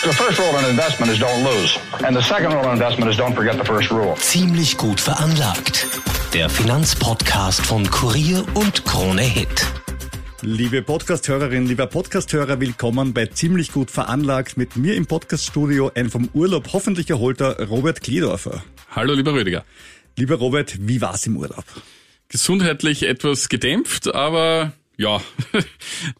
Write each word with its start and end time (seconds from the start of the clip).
The 0.00 0.12
first 0.12 0.38
rule 0.38 0.56
in 0.60 0.64
investment 0.70 1.10
is 1.10 1.18
don't 1.18 1.42
lose. 1.42 1.76
And 2.06 2.14
the 2.14 2.22
second 2.22 2.52
rule 2.52 2.64
in 2.66 2.74
investment 2.74 3.10
is 3.10 3.16
don't 3.18 3.34
forget 3.34 3.58
the 3.58 3.64
first 3.64 3.90
rule. 3.90 4.14
Ziemlich 4.14 4.76
gut 4.76 5.00
veranlagt. 5.00 5.88
Der 6.32 6.48
Finanzpodcast 6.48 7.66
von 7.66 7.90
Kurier 7.90 8.44
und 8.54 8.84
Krone 8.84 9.22
Hit. 9.22 9.66
Liebe 10.42 10.82
Podcasthörerin, 10.82 11.66
lieber 11.66 11.88
Podcasthörer, 11.88 12.60
willkommen 12.60 13.12
bei 13.12 13.26
Ziemlich 13.26 13.72
gut 13.72 13.90
veranlagt 13.90 14.56
mit 14.56 14.76
mir 14.76 14.94
im 14.94 15.06
Podcaststudio 15.06 15.90
ein 15.96 16.10
vom 16.10 16.28
Urlaub 16.32 16.72
hoffentlich 16.72 17.10
erholter 17.10 17.66
Robert 17.66 18.00
Kledorfer. 18.00 18.62
Hallo, 18.92 19.14
lieber 19.14 19.32
Rüdiger. 19.32 19.64
Lieber 20.16 20.36
Robert, 20.36 20.76
wie 20.78 21.00
war's 21.00 21.26
im 21.26 21.36
Urlaub? 21.36 21.64
Gesundheitlich 22.28 23.02
etwas 23.02 23.48
gedämpft, 23.48 24.14
aber 24.14 24.74
ja, 24.98 25.22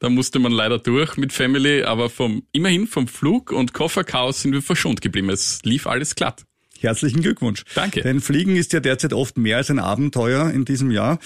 da 0.00 0.08
musste 0.08 0.38
man 0.38 0.52
leider 0.52 0.78
durch 0.78 1.16
mit 1.16 1.32
Family, 1.32 1.82
aber 1.82 2.08
vom, 2.08 2.44
immerhin 2.52 2.86
vom 2.86 3.08
Flug 3.08 3.50
und 3.50 3.74
Kofferchaos 3.74 4.42
sind 4.42 4.52
wir 4.52 4.62
verschont 4.62 5.02
geblieben. 5.02 5.28
Es 5.30 5.60
lief 5.64 5.86
alles 5.86 6.14
glatt. 6.14 6.44
Herzlichen 6.80 7.22
Glückwunsch. 7.22 7.64
Danke. 7.74 8.02
Denn 8.02 8.20
Fliegen 8.20 8.54
ist 8.54 8.72
ja 8.72 8.78
derzeit 8.78 9.12
oft 9.12 9.36
mehr 9.36 9.56
als 9.56 9.68
ein 9.68 9.80
Abenteuer 9.80 10.50
in 10.50 10.64
diesem 10.64 10.92
Jahr. 10.92 11.18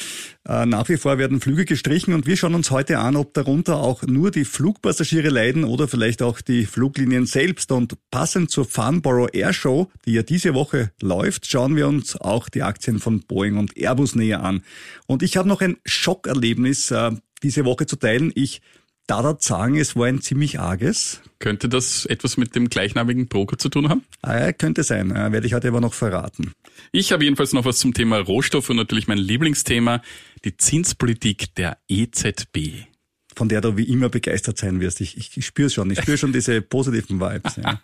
Äh, 0.48 0.64
nach 0.64 0.88
wie 0.88 0.96
vor 0.96 1.18
werden 1.18 1.42
Flüge 1.42 1.66
gestrichen 1.66 2.14
und 2.14 2.26
wir 2.26 2.38
schauen 2.38 2.54
uns 2.54 2.70
heute 2.70 2.98
an, 2.98 3.16
ob 3.16 3.34
darunter 3.34 3.76
auch 3.76 4.02
nur 4.02 4.30
die 4.30 4.46
Flugpassagiere 4.46 5.28
leiden 5.28 5.64
oder 5.64 5.88
vielleicht 5.88 6.22
auch 6.22 6.40
die 6.40 6.64
Fluglinien 6.64 7.26
selbst. 7.26 7.70
Und 7.70 7.98
passend 8.10 8.50
zur 8.50 8.64
Farnborough 8.64 9.28
Air 9.34 9.52
Show, 9.52 9.90
die 10.06 10.14
ja 10.14 10.22
diese 10.22 10.54
Woche 10.54 10.90
läuft, 11.02 11.46
schauen 11.46 11.76
wir 11.76 11.86
uns 11.86 12.16
auch 12.16 12.48
die 12.48 12.62
Aktien 12.62 12.98
von 12.98 13.20
Boeing 13.20 13.58
und 13.58 13.76
Airbus 13.76 14.14
näher 14.14 14.42
an. 14.42 14.62
Und 15.06 15.22
ich 15.22 15.36
habe 15.36 15.48
noch 15.48 15.60
ein 15.60 15.76
Schockerlebnis 15.84 16.90
äh, 16.92 17.10
diese 17.42 17.64
Woche 17.64 17.86
zu 17.86 17.96
teilen. 17.96 18.32
Ich 18.34 18.60
darf 19.06 19.42
sagen, 19.42 19.76
es 19.76 19.96
war 19.96 20.06
ein 20.06 20.20
ziemlich 20.20 20.60
arges. 20.60 21.20
Könnte 21.38 21.68
das 21.68 22.06
etwas 22.06 22.36
mit 22.36 22.54
dem 22.54 22.68
gleichnamigen 22.68 23.28
Broker 23.28 23.58
zu 23.58 23.68
tun 23.68 23.88
haben? 23.88 24.04
Äh, 24.22 24.52
könnte 24.52 24.84
sein, 24.84 25.10
äh, 25.10 25.32
werde 25.32 25.46
ich 25.46 25.54
heute 25.54 25.68
aber 25.68 25.80
noch 25.80 25.94
verraten. 25.94 26.52
Ich 26.92 27.12
habe 27.12 27.24
jedenfalls 27.24 27.52
noch 27.52 27.64
was 27.64 27.78
zum 27.78 27.94
Thema 27.94 28.18
Rohstoff 28.18 28.70
und 28.70 28.76
natürlich 28.76 29.08
mein 29.08 29.18
Lieblingsthema, 29.18 30.02
die 30.44 30.56
Zinspolitik 30.56 31.54
der 31.56 31.78
EZB. 31.88 32.86
Von 33.34 33.48
der 33.48 33.60
du 33.60 33.76
wie 33.76 33.84
immer 33.84 34.08
begeistert 34.08 34.58
sein 34.58 34.80
wirst. 34.80 35.00
Ich, 35.00 35.16
ich, 35.16 35.46
spüre 35.46 35.70
schon, 35.70 35.90
ich 35.90 36.00
spüre 36.00 36.18
schon 36.18 36.32
diese 36.32 36.60
positiven 36.62 37.20
Vibes. 37.20 37.56
Ja. 37.56 37.80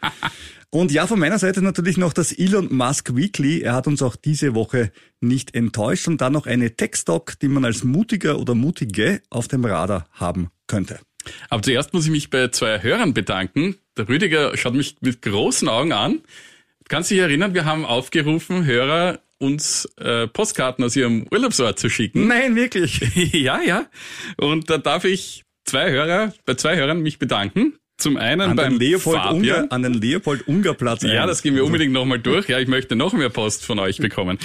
Und 0.71 0.93
ja, 0.93 1.07
von 1.07 1.19
meiner 1.19 1.39
Seite 1.39 1.63
natürlich 1.63 1.97
noch 1.97 2.13
das 2.13 2.33
Elon 2.33 2.75
Musk 2.75 3.17
Weekly. 3.17 3.63
Er 3.63 3.75
hat 3.75 3.87
uns 3.87 4.03
auch 4.03 4.17
diese 4.17 4.55
Woche 4.55 4.93
nicht 5.21 5.55
enttäuscht 5.55 6.09
und 6.09 6.21
dann 6.21 6.35
noch 6.35 6.47
eine 6.47 6.77
Tech-Stock, 6.77 7.39
die 7.41 7.49
man 7.49 7.65
als 7.65 7.85
mutiger 7.85 8.39
oder 8.39 8.55
mutige 8.55 9.23
auf 9.31 9.49
dem 9.49 9.65
Radar 9.65 10.07
haben 10.13 10.51
könnte. 10.67 10.99
Aber 11.49 11.63
zuerst 11.63 11.93
muss 11.95 12.05
ich 12.05 12.11
mich 12.11 12.31
bei 12.31 12.49
zwei 12.49 12.83
Hörern 12.83 13.15
bedanken. 13.15 13.77
Der 13.97 14.09
Rüdiger 14.09 14.57
schaut 14.57 14.75
mich 14.75 14.97
mit 15.01 15.23
großen 15.23 15.69
Augen 15.69 15.93
an. 15.93 16.21
Kannst 16.89 17.11
du 17.11 17.15
dich 17.15 17.23
erinnern, 17.23 17.55
wir 17.55 17.65
haben 17.65 17.85
aufgerufen, 17.85 18.65
Hörer 18.65 19.21
uns 19.39 19.87
äh, 19.97 20.27
Postkarten 20.27 20.85
aus 20.85 20.97
ihrem 20.97 21.27
Urlaubsort 21.31 21.79
zu 21.79 21.89
schicken. 21.89 22.27
Nein, 22.27 22.57
wirklich. 22.57 23.01
ja, 23.33 23.61
ja. 23.61 23.87
Und 24.37 24.71
da 24.71 24.79
darf 24.79 25.05
ich 25.05 25.45
zwei 25.65 25.91
Hörer, 25.91 26.33
bei 26.45 26.55
zwei 26.55 26.77
Hörern 26.77 27.01
mich 27.01 27.19
bedanken. 27.19 27.79
Zum 27.99 28.17
einen 28.17 28.43
An 28.43 28.57
beim 28.57 28.79
den 28.79 28.79
Leopold 28.79 29.19
Fabian. 29.19 29.63
Unger, 29.63 29.73
an 29.73 29.83
den 29.83 29.95
Leopold 29.95 30.47
Unger 30.47 30.75
Platz. 30.75 31.03
Ja, 31.03 31.27
das 31.27 31.43
gehen 31.43 31.57
wir 31.57 31.65
unbedingt 31.65 31.93
nochmal 31.93 32.21
durch. 32.21 32.49
Ja, 32.49 32.61
ich 32.61 32.69
möchte 32.69 32.95
noch 32.95 33.13
mehr 33.13 33.29
Post 33.29 33.65
von 33.65 33.81
euch 33.81 33.99
bekommen. 33.99 34.39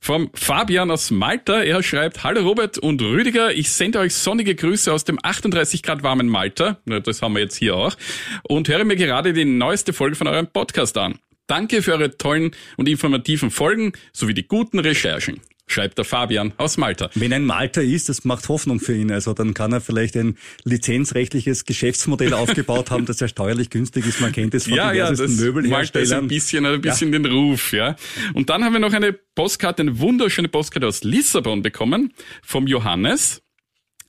Vom 0.00 0.28
Fabian 0.34 0.90
aus 0.90 1.12
Malta. 1.12 1.62
Er 1.62 1.84
schreibt, 1.84 2.24
Hallo 2.24 2.40
Robert 2.42 2.78
und 2.78 3.00
Rüdiger, 3.00 3.52
ich 3.54 3.70
sende 3.70 4.00
euch 4.00 4.12
sonnige 4.12 4.56
Grüße 4.56 4.92
aus 4.92 5.04
dem 5.04 5.20
38 5.22 5.84
Grad 5.84 6.02
warmen 6.02 6.28
Malta. 6.28 6.78
Das 6.84 7.22
haben 7.22 7.34
wir 7.34 7.42
jetzt 7.42 7.54
hier 7.54 7.76
auch. 7.76 7.94
Und 8.42 8.68
höre 8.68 8.84
mir 8.84 8.96
gerade 8.96 9.32
die 9.32 9.44
neueste 9.44 9.92
Folge 9.92 10.16
von 10.16 10.26
eurem 10.26 10.48
Podcast 10.48 10.98
an. 10.98 11.20
Danke 11.46 11.82
für 11.82 11.92
eure 11.92 12.16
tollen 12.16 12.50
und 12.76 12.88
informativen 12.88 13.50
Folgen 13.50 13.92
sowie 14.12 14.34
die 14.34 14.46
guten 14.46 14.78
Recherchen. 14.78 15.40
Schreibt 15.68 15.98
der 15.98 16.04
Fabian 16.04 16.52
aus 16.58 16.76
Malta. 16.76 17.10
Wenn 17.14 17.32
ein 17.32 17.44
Malta 17.44 17.80
ist, 17.80 18.08
das 18.08 18.24
macht 18.24 18.48
Hoffnung 18.48 18.78
für 18.78 18.94
ihn. 18.94 19.10
Also 19.10 19.32
dann 19.32 19.52
kann 19.52 19.72
er 19.72 19.80
vielleicht 19.80 20.16
ein 20.16 20.38
lizenzrechtliches 20.62 21.64
Geschäftsmodell 21.64 22.34
aufgebaut 22.34 22.92
haben, 22.92 23.04
das 23.04 23.18
ja 23.18 23.26
steuerlich 23.26 23.70
günstig 23.70 24.06
ist. 24.06 24.20
Man 24.20 24.30
kennt 24.30 24.54
es 24.54 24.64
von 24.64 24.74
ja, 24.74 24.92
ja, 24.92 25.10
das 25.10 25.18
diversesten 25.18 25.36
Malta 25.36 25.42
ist 25.42 25.54
Möbelherstellern. 25.54 26.24
ein 26.24 26.28
bisschen, 26.28 26.66
ein 26.66 26.80
bisschen 26.80 27.10
den 27.10 27.26
Ruf, 27.26 27.72
ja. 27.72 27.96
Und 28.34 28.48
dann 28.48 28.64
haben 28.64 28.74
wir 28.74 28.80
noch 28.80 28.92
eine 28.92 29.12
Postkarte, 29.12 29.82
eine 29.82 29.98
wunderschöne 29.98 30.48
Postkarte 30.48 30.86
aus 30.86 31.02
Lissabon 31.02 31.62
bekommen, 31.62 32.12
vom 32.44 32.68
Johannes. 32.68 33.42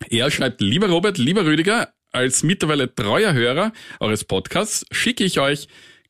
Er 0.10 0.30
schreibt, 0.30 0.62
lieber 0.62 0.90
Robert, 0.90 1.18
lieber 1.18 1.44
Rüdiger, 1.44 1.92
als 2.12 2.44
mittlerweile 2.44 2.94
treuer 2.94 3.34
Hörer 3.34 3.74
eures 4.00 4.26
Podcasts 4.26 4.86
schicke 4.92 5.24
ich 5.24 5.40
euch 5.40 5.68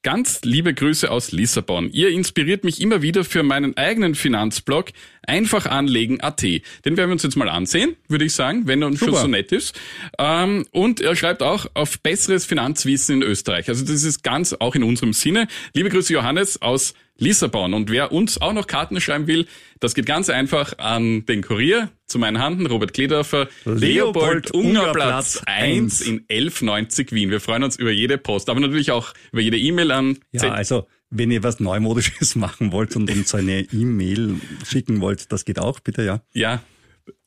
ganz 0.08 0.40
liebe 0.46 0.74
Grüße 0.74 1.12
aus 1.12 1.34
Lissabon. 1.34 1.92
Ihr 1.92 2.08
inspiriert 2.12 2.64
mich 2.64 2.80
immer 2.80 3.02
wieder 3.02 3.26
für 3.26 3.44
meinen 3.44 3.76
eigenen 3.76 4.16
Finanzblog 4.16 4.92
einfachanlegen.at. 5.24 6.42
Den 6.42 6.62
werden 6.86 7.10
wir 7.10 7.12
uns 7.12 7.24
jetzt 7.24 7.36
mal 7.36 7.50
ansehen, 7.50 7.98
würde 8.08 8.24
ich 8.24 8.34
sagen, 8.34 8.68
wenn 8.68 8.82
er 8.82 8.88
uns 8.88 9.00
schon 9.00 9.10
Super. 9.10 9.24
so 9.24 9.28
nett 9.28 9.52
ist. 9.52 9.78
Ähm, 10.18 10.66
und 10.72 11.02
er 11.02 11.14
schreibt 11.18 11.44
auch 11.44 11.66
auf 11.74 12.00
besseres 12.00 12.46
Finanzwissen 12.46 13.16
in 13.16 13.22
Österreich. 13.22 13.68
Also 13.68 13.84
das 13.84 14.04
ist 14.04 14.24
ganz 14.24 14.54
auch 14.54 14.76
in 14.76 14.84
unserem 14.84 15.12
Sinne. 15.12 15.50
Liebe 15.74 15.90
Grüße 15.90 16.14
Johannes 16.14 16.62
aus 16.62 16.94
Lissabon. 16.94 17.07
Und 17.20 17.92
wer 17.92 18.12
uns 18.12 18.40
auch 18.40 18.54
noch 18.54 18.68
Karten 18.68 19.00
schreiben 19.02 19.28
will, 19.28 19.48
das 19.80 19.96
geht 19.96 20.06
ganz 20.06 20.30
einfach 20.30 20.78
an 20.78 21.26
den 21.26 21.42
Kurier 21.42 21.90
zu 22.06 22.20
meinen 22.20 22.40
Handen, 22.40 22.66
Robert 22.66 22.94
Kledorfer, 22.94 23.48
Leopold 23.66 23.82
Leopold 23.82 24.52
Unger 24.52 24.82
Unger 24.82 24.94
Platz 24.94 25.34
Platz 25.34 25.44
1 25.46 26.02
in 26.02 26.20
1190 26.30 27.12
Wien. 27.12 27.30
Wir 27.30 27.42
freuen 27.42 27.64
uns 27.64 27.76
über 27.76 27.92
jede 27.92 28.18
Post, 28.18 28.50
aber 28.50 28.60
natürlich 28.60 28.92
auch 28.92 29.14
über 29.32 29.42
jede 29.42 29.58
E-Mail 29.58 29.92
an 29.92 30.18
Ja, 30.32 30.52
also 30.52 30.88
wenn 31.10 31.32
ihr 31.32 31.44
was 31.44 31.60
Neumodisches 31.60 32.36
machen 32.38 32.72
wollt 32.72 32.96
und 32.96 33.10
uns 33.10 33.34
eine 33.34 33.62
E-Mail 33.62 34.36
schicken 34.66 35.02
wollt, 35.02 35.32
das 35.32 35.46
geht 35.46 35.60
auch, 35.60 35.80
bitte, 35.80 36.04
ja. 36.04 36.22
ja, 36.34 36.62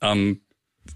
an 0.00 0.40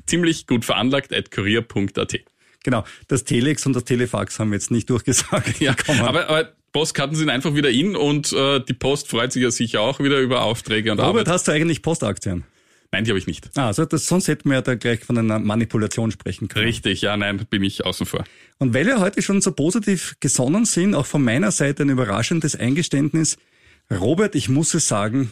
ziemlich 0.07 0.47
gut 0.47 0.65
veranlagt 0.65 1.13
at 1.13 1.31
kurier.at. 1.31 2.21
Genau, 2.63 2.85
das 3.09 3.25
Telex 3.25 3.67
und 3.67 3.75
das 3.75 3.85
Telefax 3.85 4.39
haben 4.39 4.51
wir 4.51 4.57
jetzt 4.57 4.71
nicht 4.71 4.89
durchgesagt. 4.89 5.61
Ja, 5.61 5.75
Komm 5.87 5.99
mal. 5.99 6.09
aber, 6.09 6.29
aber 6.29 6.53
Postkarten 6.75 7.17
sind 7.17 7.31
einfach 7.31 7.55
wieder 7.55 7.71
in 7.71 7.95
und 7.95 8.33
äh, 8.33 8.61
die 8.61 8.75
Post 8.75 9.09
freut 9.09 9.33
sich 9.33 9.45
ja 9.45 9.53
sicher 9.53 9.81
auch 9.81 10.01
wieder 10.01 10.19
über 10.19 10.43
Aufträge 10.43 10.91
und 10.91 10.99
Robert, 10.99 11.21
Arbeit. 11.21 11.29
hast 11.29 11.47
du 11.47 11.53
eigentlich 11.53 11.83
Postaktien? 11.83 12.43
Nein, 12.91 13.05
die 13.05 13.11
habe 13.11 13.19
ich 13.19 13.29
nicht. 13.29 13.49
Ah, 13.55 13.69
also 13.69 13.85
das, 13.85 14.07
sonst 14.07 14.27
hätten 14.27 14.49
wir 14.51 14.57
ja 14.57 14.63
da 14.63 14.75
gleich 14.75 15.05
von 15.05 15.17
einer 15.17 15.39
Manipulation 15.39 16.11
sprechen 16.11 16.49
können. 16.49 16.67
Richtig, 16.67 17.01
ja, 17.01 17.17
nein, 17.17 17.47
bin 17.49 17.63
ich 17.63 17.87
außen 17.87 18.07
vor. 18.07 18.25
Und 18.59 18.75
weil 18.75 18.87
wir 18.87 18.99
heute 18.99 19.23
schon 19.23 19.41
so 19.41 19.53
positiv 19.53 20.17
gesonnen 20.19 20.65
sind, 20.65 20.97
auch 20.97 21.07
von 21.07 21.23
meiner 21.23 21.53
Seite 21.53 21.85
ein 21.85 21.91
überraschendes 21.91 22.57
Eingeständnis. 22.57 23.37
Robert, 23.89 24.35
ich 24.35 24.49
muss 24.49 24.75
es 24.75 24.89
sagen, 24.89 25.31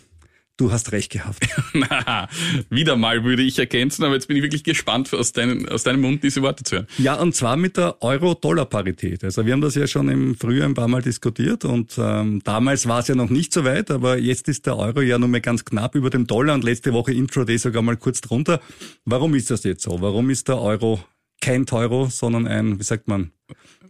du 0.62 0.72
hast 0.72 0.92
recht 0.92 1.10
gehabt. 1.10 1.44
Na, 1.74 2.28
wieder 2.70 2.96
mal 2.96 3.24
würde 3.24 3.42
ich 3.42 3.58
ergänzen, 3.58 4.04
aber 4.04 4.14
jetzt 4.14 4.28
bin 4.28 4.36
ich 4.36 4.42
wirklich 4.42 4.64
gespannt, 4.64 5.12
aus, 5.12 5.32
deinen, 5.32 5.68
aus 5.68 5.82
deinem 5.82 6.00
Mund 6.00 6.22
diese 6.22 6.42
Worte 6.42 6.62
zu 6.62 6.76
hören. 6.76 6.86
Ja, 6.98 7.14
und 7.14 7.34
zwar 7.34 7.56
mit 7.56 7.76
der 7.76 8.00
Euro-Dollar-Parität. 8.00 9.24
Also 9.24 9.44
wir 9.44 9.52
haben 9.52 9.60
das 9.60 9.74
ja 9.74 9.86
schon 9.86 10.08
im 10.08 10.37
Frühjahr 10.37 10.69
ein 10.69 10.75
paar 10.75 10.88
Mal 10.88 11.02
diskutiert 11.02 11.64
und 11.64 11.94
ähm, 11.98 12.40
damals 12.44 12.87
war 12.87 13.00
es 13.00 13.08
ja 13.08 13.14
noch 13.14 13.31
nicht 13.31 13.52
so 13.52 13.64
weit, 13.64 13.90
aber 13.90 14.19
jetzt 14.19 14.48
ist 14.48 14.66
der 14.66 14.76
Euro 14.78 15.00
ja 15.00 15.19
nur 15.19 15.28
mehr 15.28 15.40
ganz 15.40 15.64
knapp 15.64 15.94
über 15.94 16.10
dem 16.10 16.26
Dollar 16.26 16.54
und 16.54 16.62
letzte 16.62 16.92
Woche 16.92 17.12
Intraday 17.12 17.58
sogar 17.58 17.82
mal 17.82 17.96
kurz 17.96 18.20
drunter. 18.20 18.60
Warum 19.04 19.34
ist 19.34 19.50
das 19.50 19.64
jetzt 19.64 19.82
so? 19.82 20.00
Warum 20.00 20.31
ist 20.31 20.48
der 20.48 20.60
Euro 20.60 21.00
kein 21.42 21.66
Teuro, 21.66 22.06
sondern 22.06 22.46
ein, 22.46 22.78
wie 22.78 22.82
sagt 22.84 23.08
man, 23.08 23.32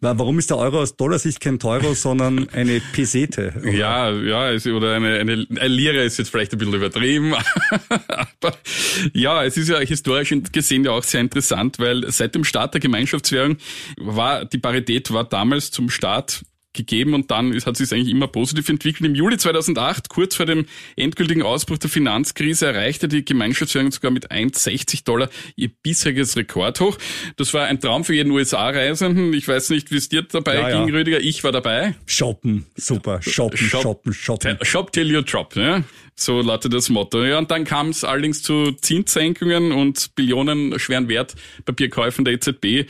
wa- 0.01 0.15
warum 0.17 0.39
ist 0.41 0.51
der 0.51 0.57
Euro 0.59 0.81
aus 0.81 0.97
Dollarsicht 0.97 1.41
kein 1.41 1.59
Teuro, 1.61 1.95
sondern 1.95 2.49
eine 2.49 2.81
Pesete? 2.93 3.53
Oder? 3.61 3.71
Ja, 3.71 4.11
ja, 4.11 4.75
oder 4.75 4.95
eine, 4.97 5.19
eine, 5.21 5.47
eine 5.49 5.69
Lire 5.69 6.03
ist 6.03 6.19
jetzt 6.19 6.31
vielleicht 6.31 6.53
ein 6.53 6.59
bisschen 6.59 6.75
übertrieben. 6.75 7.35
Aber 8.41 8.57
ja, 9.13 9.45
es 9.45 9.57
ist 9.57 9.69
ja 9.69 9.79
historisch 9.79 10.35
gesehen 10.51 10.85
ja 10.85 10.91
auch 10.91 11.05
sehr 11.05 11.21
interessant, 11.21 11.79
weil 11.79 12.11
seit 12.11 12.35
dem 12.35 12.43
Start 12.45 12.75
der 12.75 12.81
Gemeinschaftswährung 12.81 13.57
war 13.99 14.45
die 14.45 14.59
Parität 14.59 15.13
war 15.13 15.25
damals 15.25 15.71
zum 15.71 15.91
Start 15.91 16.43
gegeben 16.73 17.15
und 17.15 17.31
dann 17.31 17.53
hat 17.65 17.77
sich 17.77 17.93
eigentlich 17.93 18.11
immer 18.11 18.29
positiv 18.29 18.69
entwickelt. 18.69 19.07
Im 19.07 19.15
Juli 19.15 19.39
2008, 19.39 20.09
kurz 20.09 20.37
vor 20.37 20.47
dem 20.47 20.67
endgültigen 20.97 21.43
Ausbruch 21.43 21.79
der 21.79 21.91
Finanzkrise, 21.91 22.67
erreichte 22.67 23.09
die 23.09 23.25
Gemeinschaftswährung 23.25 23.93
sogar 23.93 24.11
mit 24.11 24.31
1,60 24.31 25.05
Dollar 25.05 25.29
ihr 25.57 25.71
bisheriges 25.83 26.37
Rekordhoch. 26.37 26.99
Das 27.37 27.55
war 27.55 27.67
ein 27.67 27.81
Traum 27.81 28.05
für 28.05 28.15
jeden 28.15 28.31
USA-Reisenden. 28.31 29.33
Ich 29.35 29.49
weiß 29.49 29.71
nicht, 29.71 29.91
wie 29.91 29.97
es 29.97 30.09
dir 30.09 30.23
dabei 30.23 30.55
ja, 30.55 30.69
ging, 30.71 30.89
ja. 30.89 30.95
Rüdiger. 30.95 31.21
Ich 31.21 31.45
war 31.45 31.53
dabei. 31.53 31.95
Shoppen, 32.07 32.67
super. 32.77 33.21
Shoppen, 33.23 33.59
Shop, 33.59 33.83
shoppen, 33.83 34.13
shoppen. 34.13 34.59
Shop 34.63 34.93
till 34.93 35.11
you 35.11 35.23
drop. 35.23 35.55
Ja? 35.57 35.83
So 36.25 36.41
lautet 36.41 36.73
das 36.73 36.89
Motto. 36.89 37.25
Ja, 37.25 37.39
und 37.39 37.51
dann 37.51 37.65
kam 37.65 37.89
es 37.89 38.05
allerdings 38.05 38.43
zu 38.43 38.73
Zinssenkungen 38.73 39.73
und 39.73 40.15
billionenschweren 40.15 41.09
Wertpapierkäufen 41.09 42.25
der 42.25 42.35
EZB. 42.35 42.89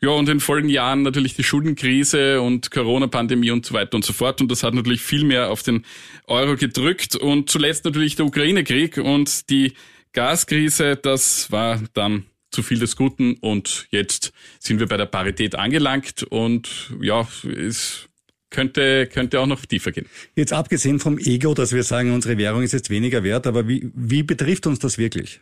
Ja, 0.00 0.10
und 0.10 0.28
in 0.28 0.36
den 0.36 0.40
folgenden 0.40 0.74
Jahren 0.74 1.02
natürlich 1.02 1.34
die 1.34 1.44
Schuldenkrise 1.44 2.40
und 2.40 2.70
Corona-Pandemie 2.70 3.50
und 3.50 3.64
so 3.64 3.74
weiter 3.74 3.94
und 3.94 4.04
so 4.04 4.12
fort. 4.12 4.40
Und 4.40 4.50
das 4.50 4.62
hat 4.62 4.74
natürlich 4.74 5.02
viel 5.02 5.24
mehr 5.24 5.50
auf 5.50 5.62
den 5.62 5.84
Euro 6.26 6.56
gedrückt. 6.56 7.16
Und 7.16 7.48
zuletzt 7.48 7.84
natürlich 7.84 8.16
der 8.16 8.26
Ukraine-Krieg 8.26 8.98
und 8.98 9.48
die 9.50 9.72
Gaskrise. 10.12 10.96
Das 10.96 11.50
war 11.52 11.80
dann 11.94 12.24
zu 12.50 12.62
viel 12.62 12.78
des 12.78 12.96
Guten. 12.96 13.34
Und 13.34 13.86
jetzt 13.90 14.32
sind 14.58 14.80
wir 14.80 14.86
bei 14.86 14.96
der 14.96 15.06
Parität 15.06 15.54
angelangt. 15.54 16.22
Und 16.24 16.90
ja, 17.00 17.26
es 17.44 18.08
könnte, 18.54 19.06
könnte 19.06 19.40
auch 19.40 19.46
noch 19.46 19.66
tiefer 19.66 19.92
gehen. 19.92 20.06
Jetzt 20.36 20.52
abgesehen 20.52 21.00
vom 21.00 21.18
Ego, 21.18 21.52
dass 21.54 21.72
wir 21.72 21.82
sagen, 21.82 22.12
unsere 22.12 22.38
Währung 22.38 22.62
ist 22.62 22.72
jetzt 22.72 22.88
weniger 22.88 23.24
wert, 23.24 23.46
aber 23.46 23.68
wie, 23.68 23.90
wie 23.94 24.22
betrifft 24.22 24.66
uns 24.66 24.78
das 24.78 24.96
wirklich? 24.96 25.40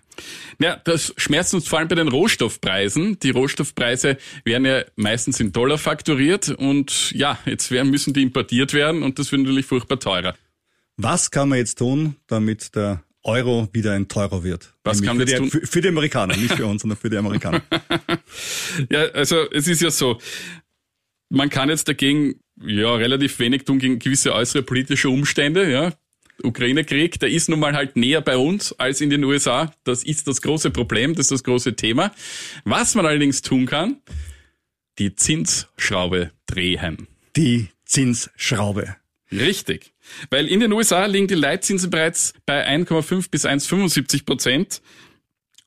Ja, 0.58 0.80
das 0.84 1.14
schmerzt 1.16 1.54
uns 1.54 1.68
vor 1.68 1.78
allem 1.78 1.88
bei 1.88 1.94
den 1.94 2.08
Rohstoffpreisen. 2.08 3.18
Die 3.20 3.30
Rohstoffpreise 3.30 4.16
werden 4.44 4.64
ja 4.64 4.84
meistens 4.96 5.38
in 5.38 5.52
Dollar 5.52 5.78
fakturiert 5.78 6.48
und 6.48 7.12
ja, 7.12 7.38
jetzt 7.44 7.70
werden, 7.70 7.90
müssen 7.90 8.14
die 8.14 8.22
importiert 8.22 8.72
werden 8.72 9.02
und 9.02 9.18
das 9.18 9.30
wird 9.30 9.42
natürlich 9.42 9.66
furchtbar 9.66 10.00
teurer. 10.00 10.34
Was 10.96 11.30
kann 11.30 11.50
man 11.50 11.58
jetzt 11.58 11.78
tun, 11.78 12.16
damit 12.26 12.74
der 12.74 13.02
Euro 13.24 13.68
wieder 13.72 13.92
ein 13.92 14.08
teurer 14.08 14.42
wird. 14.42 14.74
Was 14.82 15.00
kann 15.00 15.16
man 15.16 15.28
jetzt 15.28 15.38
tun? 15.38 15.48
Für, 15.48 15.64
für 15.64 15.80
die 15.80 15.88
Amerikaner, 15.88 16.36
nicht 16.36 16.54
für 16.54 16.66
uns, 16.66 16.82
sondern 16.82 16.98
für 16.98 17.08
die 17.08 17.16
Amerikaner. 17.16 17.62
ja, 18.90 19.04
also 19.12 19.48
es 19.52 19.68
ist 19.68 19.80
ja 19.80 19.92
so, 19.92 20.18
man 21.28 21.48
kann 21.48 21.68
jetzt 21.68 21.88
dagegen 21.88 22.40
ja 22.60 22.94
relativ 22.94 23.38
wenig 23.38 23.64
tun 23.64 23.78
gegen 23.78 23.98
gewisse 23.98 24.34
äußere 24.34 24.62
politische 24.62 25.08
Umstände, 25.08 25.70
ja. 25.70 25.92
Ukraine-Krieg, 26.42 27.20
der 27.20 27.28
ist 27.28 27.48
nun 27.48 27.60
mal 27.60 27.74
halt 27.74 27.96
näher 27.96 28.20
bei 28.20 28.36
uns 28.36 28.72
als 28.72 29.00
in 29.00 29.10
den 29.10 29.22
USA. 29.24 29.72
Das 29.84 30.02
ist 30.02 30.26
das 30.26 30.42
große 30.42 30.70
Problem, 30.70 31.14
das 31.14 31.26
ist 31.26 31.32
das 31.32 31.44
große 31.44 31.76
Thema. 31.76 32.12
Was 32.64 32.94
man 32.94 33.06
allerdings 33.06 33.42
tun 33.42 33.66
kann, 33.66 33.98
die 34.98 35.14
Zinsschraube 35.14 36.32
drehen. 36.46 37.06
Die 37.36 37.68
Zinsschraube. 37.84 38.96
Richtig. 39.30 39.92
Weil 40.30 40.48
in 40.48 40.60
den 40.60 40.72
USA 40.72 41.06
liegen 41.06 41.28
die 41.28 41.34
Leitzinsen 41.34 41.90
bereits 41.90 42.34
bei 42.44 42.66
1,5 42.68 43.30
bis 43.30 43.46
1,75 43.46 44.26
Prozent. 44.26 44.82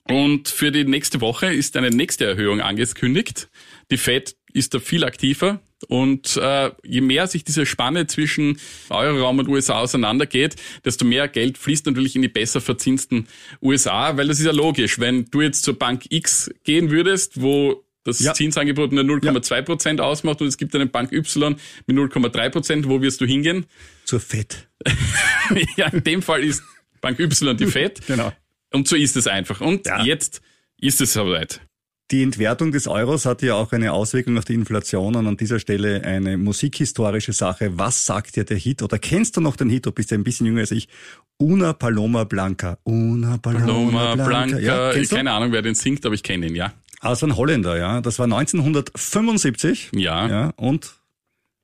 Und 0.07 0.49
für 0.49 0.71
die 0.71 0.83
nächste 0.83 1.21
Woche 1.21 1.51
ist 1.51 1.75
eine 1.77 1.89
nächste 1.89 2.25
Erhöhung 2.25 2.61
angekündigt. 2.61 3.49
Die 3.89 3.97
Fed 3.97 4.35
ist 4.53 4.73
da 4.75 4.79
viel 4.79 5.03
aktiver. 5.03 5.61
Und 5.87 6.37
äh, 6.37 6.71
je 6.83 7.01
mehr 7.01 7.27
sich 7.27 7.43
diese 7.43 7.65
Spanne 7.65 8.07
zwischen 8.07 8.59
Euroraum 8.89 9.39
und 9.39 9.49
USA 9.49 9.79
auseinandergeht, 9.79 10.55
desto 10.83 11.05
mehr 11.05 11.27
Geld 11.27 11.57
fließt 11.57 11.85
natürlich 11.85 12.15
in 12.15 12.21
die 12.21 12.29
besser 12.29 12.61
verzinsten 12.61 13.27
USA, 13.61 14.17
weil 14.17 14.27
das 14.27 14.39
ist 14.39 14.45
ja 14.45 14.51
logisch. 14.51 14.99
Wenn 14.99 15.25
du 15.25 15.41
jetzt 15.41 15.63
zur 15.63 15.77
Bank 15.77 16.05
X 16.09 16.49
gehen 16.63 16.91
würdest, 16.91 17.41
wo 17.41 17.83
das 18.03 18.19
ja. 18.19 18.33
Zinsangebot 18.33 18.91
nur 18.93 19.03
0,2 19.03 19.61
Prozent 19.63 19.99
ja. 19.99 20.05
ausmacht 20.05 20.41
und 20.41 20.47
es 20.47 20.57
gibt 20.57 20.73
eine 20.75 20.85
Bank 20.85 21.11
Y 21.11 21.55
mit 21.87 21.97
0,3 21.97 22.49
Prozent, 22.49 22.87
wo 22.87 23.01
wirst 23.01 23.19
du 23.19 23.25
hingehen? 23.25 23.65
Zur 24.05 24.19
FED. 24.19 24.67
ja, 25.77 25.87
in 25.87 26.03
dem 26.03 26.21
Fall 26.21 26.43
ist 26.43 26.63
Bank 27.01 27.19
Y 27.19 27.57
die 27.57 27.65
FED. 27.65 28.05
genau. 28.07 28.31
Und 28.71 28.87
so 28.87 28.95
ist 28.95 29.15
es 29.15 29.27
einfach. 29.27 29.61
Und 29.61 29.85
ja. 29.87 30.03
jetzt 30.03 30.41
ist 30.79 31.01
es 31.01 31.13
soweit. 31.13 31.61
Die 32.11 32.21
Entwertung 32.21 32.71
des 32.71 32.87
Euros 32.87 33.25
hat 33.25 33.41
ja 33.41 33.55
auch 33.55 33.71
eine 33.71 33.91
Auswirkung 33.91 34.37
auf 34.37 34.45
die 34.45 34.53
Inflation 34.53 35.15
und 35.15 35.25
an 35.25 35.37
dieser 35.37 35.57
Stelle 35.59 36.03
eine 36.03 36.37
musikhistorische 36.37 37.33
Sache. 37.33 37.79
Was 37.79 38.05
sagt 38.05 38.35
dir 38.35 38.43
der 38.43 38.57
Hit? 38.57 38.83
Oder 38.83 38.99
kennst 38.99 39.37
du 39.37 39.41
noch 39.41 39.55
den 39.55 39.71
Hit? 39.71 39.87
Du 39.87 39.91
bist 39.91 40.11
ja 40.11 40.17
ein 40.17 40.23
bisschen 40.23 40.45
jünger 40.45 40.59
als 40.59 40.69
ich. 40.69 40.87
Una 41.37 41.73
Paloma 41.73 42.23
Blanca. 42.23 42.77
Una 42.83 43.37
Paloma, 43.37 43.65
Paloma 43.65 44.15
Blanca. 44.15 44.57
Blanca. 44.57 44.59
Ja, 44.59 45.03
keine 45.05 45.31
Ahnung, 45.31 45.51
wer 45.51 45.63
den 45.63 45.73
singt, 45.73 46.05
aber 46.05 46.13
ich 46.13 46.21
kenne 46.21 46.45
ihn, 46.45 46.55
ja. 46.55 46.73
Also 46.99 47.25
ein 47.25 47.35
Holländer, 47.35 47.75
ja. 47.75 48.01
Das 48.01 48.19
war 48.19 48.25
1975. 48.25 49.89
Ja. 49.95 50.27
ja. 50.27 50.53
Und 50.57 50.93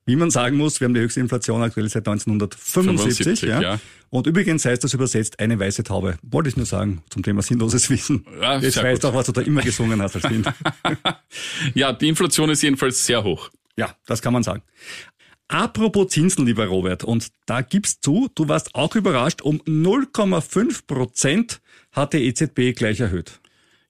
wie 0.04 0.16
man 0.16 0.30
sagen 0.30 0.56
muss, 0.56 0.80
wir 0.80 0.86
haben 0.86 0.94
die 0.94 1.00
höchste 1.00 1.20
Inflation 1.20 1.62
aktuell 1.62 1.88
seit 1.88 2.06
1975. 2.06 3.24
75, 3.24 3.48
ja. 3.48 3.60
ja. 3.60 3.80
Und 4.10 4.26
übrigens 4.26 4.64
heißt 4.64 4.82
das 4.82 4.94
übersetzt 4.94 5.38
eine 5.38 5.58
weiße 5.58 5.84
Taube. 5.84 6.16
Wollte 6.22 6.48
ich 6.48 6.56
nur 6.56 6.66
sagen 6.66 7.02
zum 7.08 7.22
Thema 7.22 7.42
sinnloses 7.42 7.88
Wissen. 7.88 8.26
Ja, 8.40 8.58
Jetzt 8.58 8.82
weißt 8.82 9.04
du 9.04 9.08
auch, 9.08 9.14
was 9.14 9.26
du 9.26 9.32
da 9.32 9.40
immer 9.40 9.62
gesungen 9.62 10.02
hast 10.02 10.16
als 10.16 10.24
Kind. 10.24 10.52
ja, 11.74 11.92
die 11.92 12.08
Inflation 12.08 12.50
ist 12.50 12.62
jedenfalls 12.62 13.06
sehr 13.06 13.22
hoch. 13.22 13.50
Ja, 13.76 13.94
das 14.06 14.20
kann 14.20 14.32
man 14.32 14.42
sagen. 14.42 14.62
Apropos 15.48 16.08
Zinsen, 16.08 16.46
lieber 16.46 16.66
Robert, 16.66 17.04
und 17.04 17.28
da 17.46 17.60
gibst 17.60 18.06
du, 18.06 18.28
du 18.34 18.48
warst 18.48 18.74
auch 18.74 18.94
überrascht, 18.94 19.42
um 19.42 19.58
0,5 19.62 20.86
Prozent 20.86 21.60
hat 21.92 22.14
die 22.14 22.26
EZB 22.26 22.74
gleich 22.74 23.00
erhöht. 23.00 23.41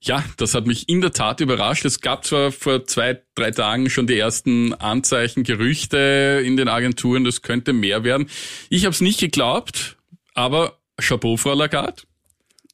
Ja, 0.05 0.25
das 0.37 0.55
hat 0.55 0.67
mich 0.67 0.89
in 0.89 1.01
der 1.01 1.13
Tat 1.13 1.41
überrascht. 1.41 1.85
Es 1.85 2.01
gab 2.01 2.25
zwar 2.25 2.51
vor 2.51 2.87
zwei, 2.87 3.23
drei 3.37 3.53
Tagen 3.53 3.89
schon 3.89 4.09
die 4.09 4.19
ersten 4.19 4.75
Anzeichen, 4.75 5.45
Gerüchte 5.45 6.43
in 6.45 6.57
den 6.57 6.67
Agenturen, 6.67 7.23
das 7.23 7.43
könnte 7.43 7.73
mehr 7.73 8.03
werden. 8.03 8.29
Ich 8.69 8.85
habe 8.85 8.93
es 8.93 9.01
nicht 9.01 9.21
geglaubt, 9.21 9.97
aber 10.35 10.79
Chapeau, 11.01 11.37
Frau 11.37 11.55
Lagarde. 11.55 12.03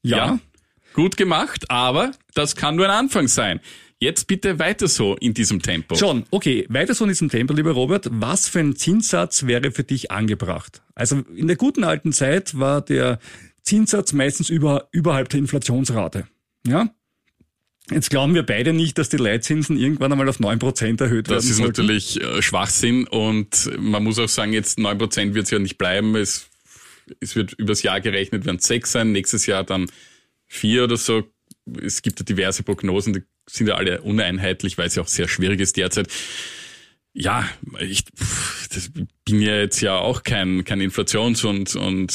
Ja. 0.02 0.16
ja, 0.16 0.38
gut 0.94 1.18
gemacht, 1.18 1.70
aber 1.70 2.12
das 2.32 2.56
kann 2.56 2.76
nur 2.76 2.86
ein 2.86 2.92
Anfang 2.92 3.28
sein. 3.28 3.60
Jetzt 4.00 4.26
bitte 4.26 4.58
weiter 4.58 4.88
so 4.88 5.14
in 5.16 5.34
diesem 5.34 5.60
Tempo. 5.60 5.96
Schon, 5.96 6.24
okay, 6.30 6.64
weiter 6.70 6.94
so 6.94 7.04
in 7.04 7.08
diesem 7.10 7.28
Tempo, 7.28 7.52
lieber 7.52 7.72
Robert. 7.72 8.08
Was 8.10 8.48
für 8.48 8.60
ein 8.60 8.74
Zinssatz 8.76 9.44
wäre 9.44 9.70
für 9.70 9.84
dich 9.84 10.10
angebracht? 10.10 10.82
Also 10.94 11.24
in 11.34 11.46
der 11.46 11.56
guten 11.56 11.84
alten 11.84 12.12
Zeit 12.12 12.58
war 12.58 12.80
der 12.80 13.18
Zinssatz 13.62 14.14
meistens 14.14 14.48
über, 14.48 14.88
überhalb 14.92 15.28
der 15.28 15.40
Inflationsrate. 15.40 16.26
Ja? 16.66 16.88
Jetzt 17.90 18.10
glauben 18.10 18.34
wir 18.34 18.44
beide 18.44 18.72
nicht, 18.72 18.98
dass 18.98 19.08
die 19.08 19.16
Leitzinsen 19.16 19.78
irgendwann 19.78 20.12
einmal 20.12 20.28
auf 20.28 20.40
neun 20.40 20.58
Prozent 20.58 21.00
erhöht 21.00 21.28
werden. 21.28 21.38
Das 21.38 21.46
ist 21.46 21.56
sollten. 21.56 21.82
natürlich 21.82 22.20
äh, 22.20 22.42
Schwachsinn 22.42 23.06
und 23.06 23.70
man 23.78 24.04
muss 24.04 24.18
auch 24.18 24.28
sagen, 24.28 24.52
jetzt 24.52 24.78
neun 24.78 24.98
Prozent 24.98 25.34
wird 25.34 25.44
es 25.44 25.50
ja 25.50 25.58
nicht 25.58 25.78
bleiben. 25.78 26.14
Es, 26.14 26.48
es 27.20 27.34
wird 27.34 27.54
übers 27.54 27.82
Jahr 27.82 28.00
gerechnet, 28.00 28.44
werden 28.44 28.58
sechs 28.58 28.92
sein, 28.92 29.12
nächstes 29.12 29.46
Jahr 29.46 29.64
dann 29.64 29.90
vier 30.46 30.84
oder 30.84 30.96
so. 30.96 31.24
Es 31.80 32.02
gibt 32.02 32.20
ja 32.20 32.24
diverse 32.24 32.62
Prognosen, 32.62 33.12
die 33.14 33.22
sind 33.48 33.68
ja 33.68 33.76
alle 33.76 34.02
uneinheitlich, 34.02 34.76
weil 34.76 34.88
es 34.88 34.94
ja 34.94 35.02
auch 35.02 35.08
sehr 35.08 35.28
schwierig 35.28 35.60
ist 35.60 35.76
derzeit. 35.76 36.08
Ja, 37.14 37.48
ich 37.80 38.04
das 38.78 38.90
bin 39.24 39.40
ja 39.40 39.56
jetzt 39.56 39.80
ja 39.80 39.96
auch 39.96 40.22
kein, 40.22 40.64
kein 40.64 40.80
Inflations- 40.80 41.44
und, 41.44 41.74
und 41.76 42.12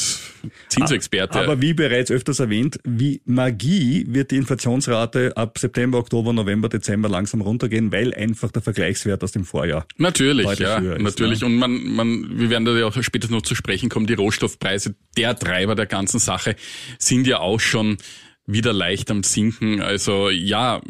Zinsexperte. 0.68 1.40
Aber 1.40 1.60
wie 1.60 1.74
bereits 1.74 2.10
öfters 2.10 2.40
erwähnt, 2.40 2.78
wie 2.84 3.20
Magie 3.24 4.06
wird 4.08 4.30
die 4.30 4.36
Inflationsrate 4.36 5.36
ab 5.36 5.58
September, 5.58 5.98
Oktober, 5.98 6.32
November, 6.32 6.68
Dezember 6.68 7.08
langsam 7.08 7.40
runtergehen, 7.40 7.92
weil 7.92 8.14
einfach 8.14 8.50
der 8.50 8.62
Vergleichswert 8.62 9.22
aus 9.22 9.32
dem 9.32 9.44
Vorjahr. 9.44 9.86
Natürlich, 9.96 10.58
ja, 10.58 10.78
ist, 10.78 11.02
natürlich. 11.02 11.40
Ne? 11.40 11.46
Und 11.46 11.56
man, 11.56 11.86
man, 11.86 12.38
wir 12.38 12.50
werden 12.50 12.64
da 12.64 12.76
ja 12.76 12.86
auch 12.86 13.02
später 13.02 13.30
noch 13.30 13.42
zu 13.42 13.54
sprechen 13.54 13.88
kommen, 13.88 14.06
die 14.06 14.14
Rohstoffpreise, 14.14 14.94
der 15.16 15.36
Treiber 15.36 15.74
der 15.74 15.86
ganzen 15.86 16.18
Sache, 16.18 16.56
sind 16.98 17.26
ja 17.26 17.40
auch 17.40 17.60
schon 17.60 17.98
wieder 18.46 18.72
leicht 18.72 19.10
am 19.10 19.22
Sinken. 19.22 19.80
Also 19.80 20.28
ja, 20.30 20.82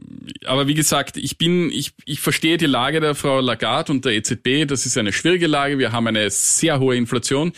aber 0.45 0.67
wie 0.67 0.75
gesagt, 0.75 1.17
ich 1.17 1.39
bin, 1.39 1.71
ich, 1.71 1.93
ich 2.05 2.21
verstehe 2.21 2.57
die 2.57 2.67
Lage 2.67 3.01
der 3.01 3.15
Frau 3.15 3.41
Lagarde 3.41 3.93
und 3.93 4.05
der 4.05 4.13
EZB. 4.13 4.67
Das 4.67 4.87
ist 4.87 4.99
eine 4.99 5.13
schwierige 5.13 5.47
Lage. 5.47 5.79
Wir 5.79 5.93
haben 5.93 6.07
eine 6.07 6.31
sehr 6.31 6.81
hohe 6.81 6.97
Inflation. 6.97 7.53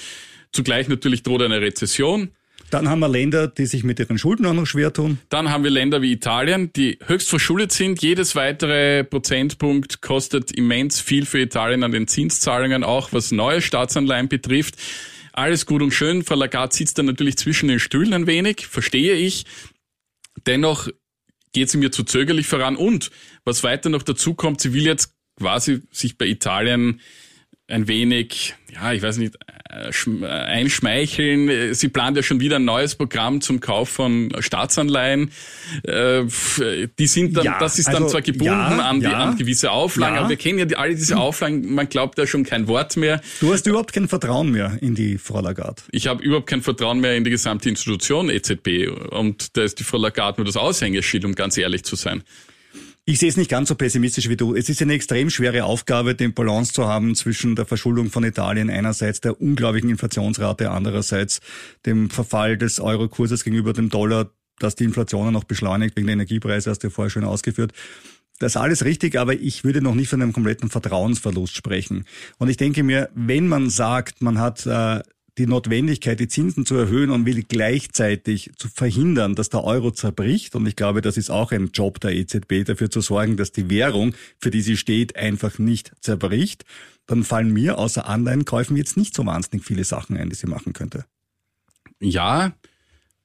Zugleich 0.52 0.88
natürlich 0.88 1.22
droht 1.22 1.42
eine 1.42 1.60
Rezession. 1.60 2.30
Dann 2.70 2.88
haben 2.88 2.98
wir 2.98 3.08
Länder, 3.08 3.46
die 3.46 3.66
sich 3.66 3.84
mit 3.84 4.00
ihren 4.00 4.18
Schulden 4.18 4.44
auch 4.44 4.52
noch 4.52 4.66
schwer 4.66 4.92
tun. 4.92 5.18
Dann 5.28 5.50
haben 5.50 5.62
wir 5.62 5.70
Länder 5.70 6.02
wie 6.02 6.12
Italien, 6.12 6.72
die 6.72 6.98
höchst 7.06 7.30
verschuldet 7.30 7.70
sind. 7.70 8.02
Jedes 8.02 8.34
weitere 8.34 9.04
Prozentpunkt 9.04 10.02
kostet 10.02 10.50
immens 10.50 11.00
viel 11.00 11.26
für 11.26 11.38
Italien 11.38 11.84
an 11.84 11.92
den 11.92 12.08
Zinszahlungen, 12.08 12.82
auch 12.82 13.12
was 13.12 13.30
neue 13.30 13.62
Staatsanleihen 13.62 14.28
betrifft. 14.28 14.74
Alles 15.32 15.66
gut 15.66 15.80
und 15.82 15.92
schön. 15.92 16.24
Frau 16.24 16.34
Lagarde 16.34 16.74
sitzt 16.74 16.98
da 16.98 17.02
natürlich 17.02 17.36
zwischen 17.36 17.68
den 17.68 17.78
Stühlen 17.78 18.12
ein 18.14 18.26
wenig, 18.26 18.66
verstehe 18.66 19.14
ich. 19.14 19.44
Dennoch 20.45 20.88
geht 21.52 21.71
sie 21.71 21.78
mir 21.78 21.90
zu 21.90 22.05
zögerlich 22.05 22.47
voran. 22.47 22.76
Und 22.76 23.11
was 23.45 23.62
weiter 23.62 23.88
noch 23.88 24.02
dazu 24.02 24.35
kommt, 24.35 24.61
sie 24.61 24.73
will 24.73 24.85
jetzt 24.85 25.14
quasi 25.38 25.83
sich 25.90 26.19
bei 26.19 26.26
Italien 26.26 27.00
ein 27.68 27.88
wenig, 27.88 28.54
ja, 28.73 28.92
ich 28.92 29.02
weiß 29.02 29.16
nicht, 29.18 29.35
äh, 29.70 29.90
äh, 29.90 30.26
einschmeicheln. 30.26 31.75
Sie 31.75 31.88
plant 31.88 32.16
ja 32.16 32.23
schon 32.23 32.38
wieder 32.38 32.56
ein 32.56 32.64
neues 32.64 32.94
Programm 32.94 33.40
zum 33.40 33.58
Kauf 33.58 33.88
von 33.88 34.30
Staatsanleihen. 34.38 35.32
Äh, 35.82 36.25
Die 36.99 37.06
sind 37.06 37.37
dann, 37.37 37.44
Ja, 37.44 37.58
das 37.58 37.78
ist 37.78 37.88
dann 37.88 37.96
also, 37.96 38.08
zwar 38.08 38.23
gebunden 38.23 38.52
ja, 38.52 38.88
an, 38.88 39.00
die, 39.00 39.06
ja, 39.06 39.12
an 39.18 39.37
gewisse 39.37 39.73
Auflagen, 39.73 40.16
aber 40.16 40.28
wir 40.28 40.37
kennen 40.37 40.61
ja 40.61 40.64
die, 40.64 40.76
alle 40.76 40.94
diese 40.94 41.16
Auflagen, 41.18 41.75
man 41.75 41.88
glaubt 41.88 42.18
ja 42.18 42.26
schon 42.26 42.44
kein 42.44 42.68
Wort 42.68 42.96
mehr. 42.96 43.20
Du 43.40 43.52
hast 43.52 43.66
überhaupt 43.66 43.92
kein 43.92 44.06
Vertrauen 44.06 44.52
mehr 44.52 44.78
in 44.80 44.94
die 44.94 45.18
Frau 45.18 45.40
Lagarde. 45.40 45.82
Ich 45.90 46.06
habe 46.06 46.23
überhaupt 46.23 46.46
kein 46.46 46.62
Vertrauen 46.62 47.00
mehr 47.00 47.16
in 47.16 47.25
die 47.25 47.30
gesamte 47.30 47.68
Institution 47.68 48.30
EZB 48.30 48.88
und 49.11 49.56
da 49.56 49.64
ist 49.64 49.80
die 49.80 49.85
Frau 49.85 49.99
Lagarde 49.99 50.40
nur 50.40 50.46
das 50.46 50.56
Aushängeschild, 50.56 51.25
um 51.25 51.35
ganz 51.35 51.56
ehrlich 51.58 51.82
zu 51.82 51.96
sein. 51.96 52.23
Ich 53.08 53.20
sehe 53.20 53.28
es 53.28 53.36
nicht 53.36 53.48
ganz 53.48 53.68
so 53.68 53.76
pessimistisch 53.76 54.28
wie 54.28 54.36
du. 54.36 54.56
Es 54.56 54.68
ist 54.68 54.82
eine 54.82 54.94
extrem 54.94 55.30
schwere 55.30 55.62
Aufgabe, 55.62 56.16
den 56.16 56.34
Balance 56.34 56.72
zu 56.72 56.88
haben 56.88 57.14
zwischen 57.14 57.54
der 57.54 57.64
Verschuldung 57.64 58.10
von 58.10 58.25
Italien 58.25 58.68
einerseits, 58.68 59.20
der 59.20 59.40
unglaublichen 59.40 59.90
Inflationsrate 59.90 60.72
andererseits, 60.72 61.40
dem 61.86 62.10
Verfall 62.10 62.58
des 62.58 62.80
Eurokurses 62.80 63.44
gegenüber 63.44 63.72
dem 63.72 63.90
Dollar, 63.90 64.32
dass 64.58 64.75
die 64.75 64.82
Inflation 64.82 65.32
noch 65.32 65.44
beschleunigt 65.44 65.94
wegen 65.94 66.08
der 66.08 66.14
Energiepreise, 66.14 66.68
hast 66.68 66.82
du 66.82 66.88
ja 66.88 66.90
vorher 66.90 67.10
schon 67.10 67.22
ausgeführt. 67.22 67.72
Das 68.40 68.52
ist 68.52 68.56
alles 68.56 68.84
richtig, 68.84 69.16
aber 69.16 69.34
ich 69.34 69.62
würde 69.62 69.82
noch 69.82 69.94
nicht 69.94 70.08
von 70.08 70.20
einem 70.20 70.32
kompletten 70.32 70.68
Vertrauensverlust 70.68 71.54
sprechen. 71.54 72.06
Und 72.38 72.48
ich 72.48 72.56
denke 72.56 72.82
mir, 72.82 73.08
wenn 73.14 73.46
man 73.46 73.70
sagt, 73.70 74.20
man 74.20 74.40
hat 74.40 74.66
äh, 74.66 75.00
die 75.38 75.47
Notwendigkeit, 75.47 76.19
die 76.19 76.28
Zinsen 76.28 76.64
zu 76.64 76.76
erhöhen 76.76 77.11
und 77.11 77.26
will 77.26 77.43
gleichzeitig 77.43 78.50
zu 78.57 78.69
verhindern, 78.69 79.35
dass 79.35 79.50
der 79.50 79.64
Euro 79.64 79.90
zerbricht. 79.90 80.55
Und 80.55 80.66
ich 80.66 80.76
glaube, 80.76 81.02
das 81.02 81.16
ist 81.16 81.31
auch 81.31 81.52
ein 81.52 81.71
Job 81.73 82.00
der 82.00 82.14
EZB, 82.14 82.64
dafür 82.64 82.90
zu 82.90 83.00
sorgen, 83.02 83.37
dass 83.37 83.52
die 83.52 83.69
Währung, 83.69 84.14
für 84.38 84.50
die 84.50 84.62
sie 84.62 84.76
steht, 84.76 85.16
einfach 85.16 85.59
nicht 85.59 85.93
zerbricht. 86.00 86.64
Dann 87.07 87.23
fallen 87.23 87.52
mir 87.52 87.78
außer 87.78 88.09
Anleihenkäufen 88.09 88.76
jetzt 88.76 88.97
nicht 88.97 89.14
so 89.14 89.26
wahnsinnig 89.26 89.64
viele 89.64 89.85
Sachen 89.85 90.16
ein, 90.16 90.31
die 90.31 90.37
sie 90.37 90.47
machen 90.47 90.73
könnte. 90.73 91.05
Ja, 92.00 92.52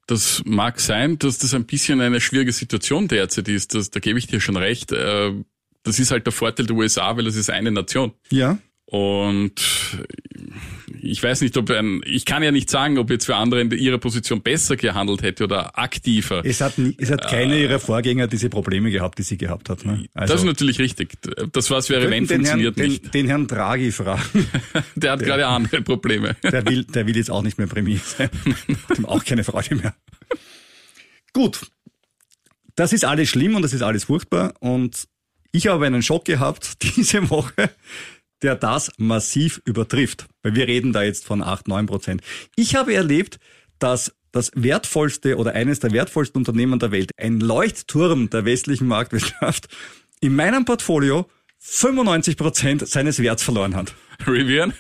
das 0.08 0.44
mag 0.46 0.80
sein, 0.82 1.18
dass 1.18 1.38
das 1.38 1.53
ein 1.53 1.65
bisschen 1.65 2.01
eine 2.01 2.20
schwierige 2.20 2.51
Situation 2.51 3.08
derzeit 3.08 3.48
ist. 3.48 3.74
Das, 3.74 3.89
da 3.89 4.00
gebe 4.01 4.20
ich 4.20 4.27
dir 4.27 4.41
schon 4.41 4.58
recht. 4.58 4.91
Äh, 4.91 5.32
Das 5.84 5.98
ist 5.98 6.12
halt 6.12 6.25
der 6.25 6.34
Vorteil 6.34 6.65
der 6.65 6.75
USA, 6.75 7.15
weil 7.15 7.25
es 7.27 7.36
ist 7.36 7.50
eine 7.50 7.72
Nation. 7.72 8.12
Ja. 8.30 8.60
Und 8.86 9.53
ich 11.01 11.21
weiß 11.21 11.41
nicht, 11.41 11.57
ob 11.57 11.69
ein, 11.69 12.01
ich 12.05 12.25
kann 12.25 12.43
ja 12.43 12.51
nicht 12.51 12.69
sagen, 12.69 12.98
ob 12.98 13.10
jetzt 13.10 13.25
für 13.25 13.36
andere 13.36 13.62
in 13.62 13.71
ihrer 13.71 13.98
Position 13.98 14.41
besser 14.41 14.75
gehandelt 14.75 15.21
hätte 15.21 15.45
oder 15.45 15.77
aktiver. 15.77 16.43
Es 16.45 16.62
hat, 16.62 16.77
nie, 16.77 16.95
es 16.98 17.12
hat 17.12 17.27
keine 17.27 17.60
ihrer 17.60 17.79
Vorgänger 17.79 18.27
diese 18.27 18.50
Probleme 18.50 18.91
gehabt, 18.91 19.17
die 19.19 19.24
sie 19.24 19.38
gehabt 19.38 19.69
hat. 19.69 19.86
Ne? 19.86 20.05
das 20.13 20.31
ist 20.31 20.43
natürlich 20.43 20.79
richtig. 20.79 21.17
Das, 21.51 21.69
was 21.69 21.89
wäre, 21.89 22.10
wenn, 22.10 22.27
funktioniert 22.27 22.77
Herrn, 22.77 22.89
nicht. 22.89 23.05
Den, 23.05 23.12
den 23.12 23.27
Herrn 23.27 23.48
Draghi 23.48 23.91
fragen. 23.91 24.48
Der 24.95 25.12
hat 25.12 25.19
gerade 25.21 25.48
andere 25.48 25.81
Probleme. 25.81 26.36
Der 26.43 26.65
will, 26.65 26.83
der 26.83 27.07
will 27.07 27.15
jetzt 27.15 27.31
auch 27.31 27.43
nicht 27.43 27.57
mehr 27.57 27.67
Premier 27.67 27.98
sein. 27.98 28.29
Hat 28.89 28.98
ihm 28.98 29.05
auch 29.05 29.24
keine 29.24 29.43
Freude 29.43 29.75
mehr. 29.75 29.95
Gut. 31.33 31.62
Das 32.75 32.93
ist 32.93 33.05
alles 33.05 33.29
schlimm 33.29 33.55
und 33.55 33.62
das 33.62 33.74
ist 33.74 33.81
alles 33.81 34.05
furchtbar. 34.05 34.53
Und 34.60 35.07
ich 35.51 35.67
habe 35.67 35.86
einen 35.86 36.01
Schock 36.01 36.25
gehabt 36.25 36.83
diese 36.98 37.29
Woche, 37.29 37.69
der 38.41 38.55
das 38.55 38.91
massiv 38.98 39.62
übertrifft. 39.65 40.27
Weil 40.43 40.55
wir 40.55 40.67
reden 40.67 40.93
da 40.93 41.03
jetzt 41.03 41.25
von 41.25 41.43
8, 41.43 41.67
9 41.67 41.86
Prozent. 41.86 42.21
Ich 42.55 42.75
habe 42.75 42.93
erlebt, 42.93 43.39
dass 43.79 44.13
das 44.31 44.51
wertvollste 44.55 45.38
oder 45.38 45.53
eines 45.53 45.79
der 45.79 45.91
wertvollsten 45.91 46.39
Unternehmen 46.39 46.79
der 46.79 46.91
Welt, 46.91 47.12
ein 47.17 47.39
Leuchtturm 47.39 48.29
der 48.29 48.45
westlichen 48.45 48.88
Marktwirtschaft, 48.88 49.67
in 50.21 50.36
meinem 50.36 50.65
Portfolio 50.65 51.29
95 51.60 52.38
Prozent 52.38 52.88
seines 52.88 53.19
Werts 53.19 53.43
verloren 53.43 53.75
hat. 53.75 53.93
Rivian? 54.25 54.74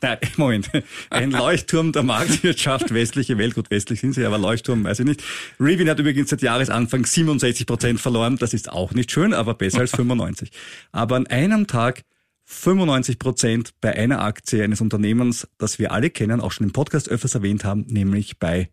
Nein, 0.00 0.18
Moment. 0.36 0.70
Ein 1.10 1.32
Leuchtturm 1.32 1.92
der 1.92 2.02
Marktwirtschaft, 2.02 2.94
westliche 2.94 3.38
Welt, 3.38 3.54
gut, 3.54 3.70
westlich 3.70 4.00
sind 4.00 4.12
sie, 4.12 4.24
aber 4.24 4.38
Leuchtturm 4.38 4.84
weiß 4.84 5.00
ich 5.00 5.06
nicht. 5.06 5.22
Rivian 5.60 5.88
hat 5.88 5.98
übrigens 5.98 6.30
seit 6.30 6.42
Jahresanfang 6.42 7.04
67 7.04 7.66
Prozent 7.66 8.00
verloren. 8.00 8.36
Das 8.36 8.54
ist 8.54 8.70
auch 8.70 8.92
nicht 8.92 9.10
schön, 9.10 9.34
aber 9.34 9.54
besser 9.54 9.80
als 9.80 9.90
95. 9.90 10.50
Aber 10.92 11.16
an 11.16 11.26
einem 11.26 11.66
Tag 11.66 12.04
95 12.50 13.18
Prozent 13.18 13.74
bei 13.82 13.94
einer 13.94 14.22
Aktie 14.22 14.64
eines 14.64 14.80
Unternehmens, 14.80 15.46
das 15.58 15.78
wir 15.78 15.92
alle 15.92 16.08
kennen, 16.08 16.40
auch 16.40 16.50
schon 16.50 16.66
im 16.66 16.72
Podcast 16.72 17.10
öfters 17.10 17.34
erwähnt 17.34 17.62
haben, 17.62 17.84
nämlich 17.88 18.38
bei 18.38 18.70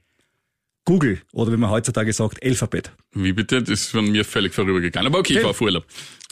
Google 0.86 1.22
oder 1.34 1.51
wie 1.51 1.58
man 1.58 1.70
heutzutage 1.70 2.13
sagt, 2.13 2.41
Alphabet. 2.41 2.94
Wie 3.13 3.34
bitte? 3.34 3.62
Das 3.62 3.82
ist 3.82 3.91
von 3.91 4.10
mir 4.10 4.24
völlig 4.24 4.53
vorübergegangen. 4.53 5.08
Aber 5.08 5.20
okay, 5.20 5.34
ich 5.34 5.44
war 5.44 5.50
auf 5.50 5.60
Urlaub. 5.60 5.86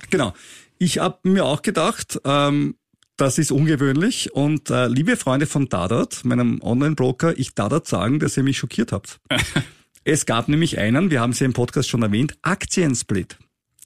Genau. 0.09 0.33
Ich 0.77 0.99
habe 0.99 1.19
mir 1.23 1.43
auch 1.43 1.61
gedacht, 1.63 2.17
ähm, 2.23 2.75
das 3.17 3.37
ist 3.37 3.51
ungewöhnlich. 3.51 4.33
Und 4.33 4.69
äh, 4.69 4.87
liebe 4.87 5.17
Freunde 5.17 5.45
von 5.45 5.67
Dadat, 5.67 6.23
meinem 6.23 6.61
Online-Broker, 6.61 7.37
ich 7.37 7.55
Dadat 7.55 7.87
sagen, 7.87 8.19
dass 8.19 8.37
ihr 8.37 8.43
mich 8.43 8.57
schockiert 8.57 8.93
habt. 8.93 9.19
es 10.05 10.25
gab 10.25 10.47
nämlich 10.47 10.79
einen, 10.79 11.11
wir 11.11 11.19
haben 11.19 11.31
es 11.31 11.39
ja 11.39 11.45
im 11.45 11.53
Podcast 11.53 11.89
schon 11.89 12.03
erwähnt, 12.03 12.37
Aktiensplit. 12.41 13.37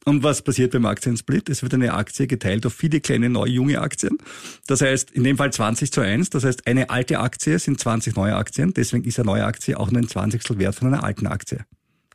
Und 0.08 0.24
was 0.24 0.42
passiert 0.42 0.72
beim 0.72 0.86
Aktiensplit? 0.86 1.50
Es 1.50 1.64
wird 1.64 1.74
eine 1.74 1.94
Aktie 1.94 2.28
geteilt 2.28 2.66
auf 2.66 2.74
viele 2.74 3.02
kleine 3.02 3.30
neue 3.30 3.52
junge 3.52 3.82
Aktien. 3.82 4.18
Das 4.66 4.80
heißt, 4.80 5.12
in 5.12 5.26
dem 5.26 5.36
Fall 5.36 5.52
20 5.52 5.92
zu 5.92 6.00
1. 6.00 6.30
Das 6.30 6.46
heißt, 6.46 6.66
eine 6.66 6.90
alte 6.90 7.20
Aktie 7.20 7.60
sind 7.60 7.78
20 7.78 8.16
neue 8.16 8.34
Aktien. 8.34 8.74
Deswegen 8.74 9.04
ist 9.04 9.20
eine 9.20 9.26
neue 9.26 9.44
Aktie 9.44 9.78
auch 9.78 9.92
nur 9.92 10.02
ein 10.02 10.08
Zwanzigstel 10.08 10.60
Wert 10.60 10.76
von 10.76 10.88
einer 10.88 11.04
alten 11.04 11.28
Aktie. 11.28 11.66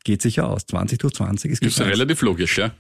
Geht 0.05 0.23
sicher 0.23 0.49
aus. 0.49 0.65
20 0.65 1.01
durch 1.01 1.13
20 1.13 1.51
ist 1.51 1.63
Ist 1.63 1.81
ja 1.81 1.85
relativ 1.85 2.23
logisch, 2.23 2.57
ja. 2.57 2.71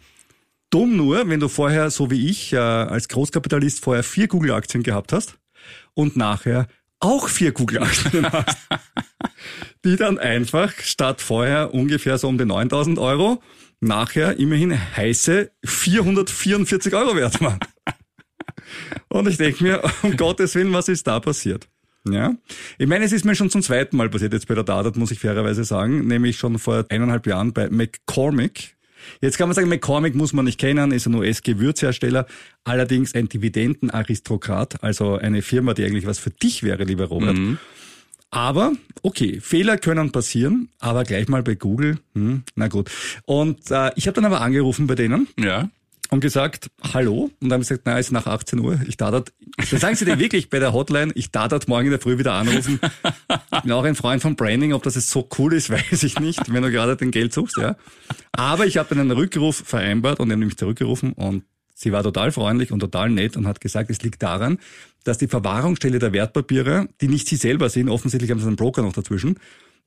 Dumm 0.71 0.97
nur, 0.97 1.28
wenn 1.28 1.40
du 1.40 1.49
vorher, 1.49 1.90
so 1.90 2.11
wie 2.11 2.31
ich, 2.31 2.54
äh, 2.54 2.57
als 2.57 3.07
Großkapitalist 3.09 3.85
vorher 3.85 4.04
vier 4.04 4.28
Google-Aktien 4.28 4.83
gehabt 4.83 5.12
hast 5.12 5.35
und 5.92 6.16
nachher 6.16 6.69
auch 7.00 7.28
vier 7.28 7.52
Google-Aktien 7.52 8.33
hast, 8.33 8.57
die 9.85 9.97
dann 9.97 10.19
einfach 10.19 10.73
statt 10.81 11.21
vorher 11.21 11.75
ungefähr 11.75 12.16
so 12.16 12.28
um 12.28 12.38
die 12.38 12.47
9000 12.47 12.99
Euro 12.99 13.42
nachher 13.83 14.39
immerhin 14.39 14.79
heiße 14.97 15.51
444 15.65 16.95
Euro 16.95 17.17
wert 17.17 17.41
waren. 17.41 17.59
Und 19.09 19.29
ich 19.29 19.37
denke 19.37 19.62
mir, 19.65 19.83
um 20.03 20.17
Gottes 20.17 20.55
Willen, 20.55 20.73
was 20.73 20.89
ist 20.89 21.07
da 21.07 21.21
passiert? 21.21 21.69
Ja, 22.09 22.35
ich 22.79 22.89
meine, 22.89 23.05
es 23.05 23.12
ist 23.12 23.25
mir 23.25 23.35
schon 23.37 23.51
zum 23.51 23.62
zweiten 23.62 23.97
Mal 23.97 24.09
passiert 24.09 24.33
jetzt 24.33 24.49
bei 24.49 24.55
der 24.55 24.65
Dadat, 24.65 24.97
muss 24.97 25.12
ich 25.12 25.21
fairerweise 25.21 25.62
sagen, 25.62 26.07
nämlich 26.07 26.37
schon 26.37 26.59
vor 26.59 26.85
eineinhalb 26.89 27.27
Jahren 27.27 27.53
bei 27.53 27.71
McCormick. 27.71 28.77
Jetzt 29.21 29.37
kann 29.37 29.49
man 29.49 29.55
sagen, 29.55 29.69
McCormick 29.69 30.15
muss 30.15 30.33
man 30.33 30.45
nicht 30.45 30.59
kennen, 30.59 30.91
ist 30.91 31.07
ein 31.07 31.15
US-Gewürzhersteller, 31.15 32.27
allerdings 32.65 33.15
ein 33.15 33.29
Dividendenaristokrat, 33.29 34.83
also 34.83 35.17
eine 35.17 35.43
Firma, 35.43 35.75
die 35.75 35.85
eigentlich 35.85 36.07
was 36.07 36.19
für 36.19 36.31
dich 36.31 36.62
wäre, 36.62 36.85
lieber 36.85 37.05
Robert. 37.07 37.37
Aber, 38.35 38.73
okay, 39.03 39.41
Fehler 39.41 39.77
können 39.77 40.11
passieren, 40.11 40.71
aber 40.81 41.05
gleich 41.05 41.29
mal 41.29 41.43
bei 41.43 41.55
Google, 41.55 41.99
hm, 42.15 42.45
na 42.55 42.69
gut. 42.69 42.91
Und 43.27 43.71
äh, 43.71 43.91
ich 43.97 44.07
habe 44.07 44.15
dann 44.15 44.25
aber 44.25 44.41
angerufen 44.41 44.87
bei 44.87 44.95
denen 44.95 45.29
Ja. 45.39 45.69
und 46.09 46.21
gesagt, 46.21 46.71
hallo. 46.95 47.25
Und 47.25 47.49
dann 47.49 47.53
haben 47.53 47.62
sie 47.62 47.69
gesagt, 47.75 47.83
na, 47.85 47.99
ist 47.99 48.11
nach 48.11 48.27
18 48.27 48.59
Uhr. 48.61 48.81
Ich 48.89 48.97
dadat, 48.97 49.33
dann 49.71 49.79
sagen 49.81 49.97
sie 49.97 50.07
dir 50.07 50.19
wirklich 50.19 50.49
bei 50.49 50.59
der 50.61 50.73
Hotline, 50.73 51.12
ich 51.15 51.31
dadat 51.31 51.69
morgen 51.69 51.85
in 51.85 51.91
der 51.91 52.01
Früh 52.01 52.17
wieder 52.17 52.33
anrufen. 52.33 52.81
Ich 53.55 53.61
bin 53.61 53.73
auch 53.73 53.85
ein 53.85 53.95
Freund 53.97 54.23
von 54.23 54.35
Branding, 54.35 54.73
ob 54.73 54.83
das 54.83 54.95
jetzt 54.95 55.11
so 55.11 55.29
cool 55.39 55.53
ist, 55.53 55.69
weiß 55.71 56.03
ich 56.03 56.19
nicht, 56.19 56.51
wenn 56.51 56.62
du 56.62 56.71
gerade 56.71 56.97
den 56.97 57.11
Geld 57.11 57.35
suchst, 57.35 57.59
ja. 57.59 57.77
Aber 58.33 58.67
ich 58.67 58.79
habe 58.79 58.89
dann 58.89 59.01
einen 59.01 59.11
Rückruf 59.11 59.57
vereinbart 59.57 60.21
und 60.21 60.29
die 60.29 60.33
haben 60.33 60.41
nämlich 60.41 60.57
zurückgerufen 60.57 61.12
und 61.12 61.45
sie 61.83 61.93
war 61.93 62.03
total 62.03 62.33
freundlich 62.33 62.73
und 62.73 62.81
total 62.81 63.11
nett 63.11 63.37
und 63.37 63.47
hat 63.47 63.61
gesagt, 63.61 63.91
es 63.91 64.03
liegt 64.03 64.23
daran, 64.23 64.59
dass 65.05 65.19
die 65.19 65.29
Verwahrungsstelle 65.29 65.99
der 65.99 66.12
Wertpapiere, 66.12 66.89
die 67.01 67.09
nicht 67.09 67.29
sie 67.29 67.37
selber 67.37 67.69
sind, 67.69 67.89
offensichtlich 67.89 68.31
haben 68.31 68.41
sie 68.41 68.47
einen 68.47 68.57
Broker 68.57 68.83
noch 68.83 68.93
dazwischen, 68.93 69.39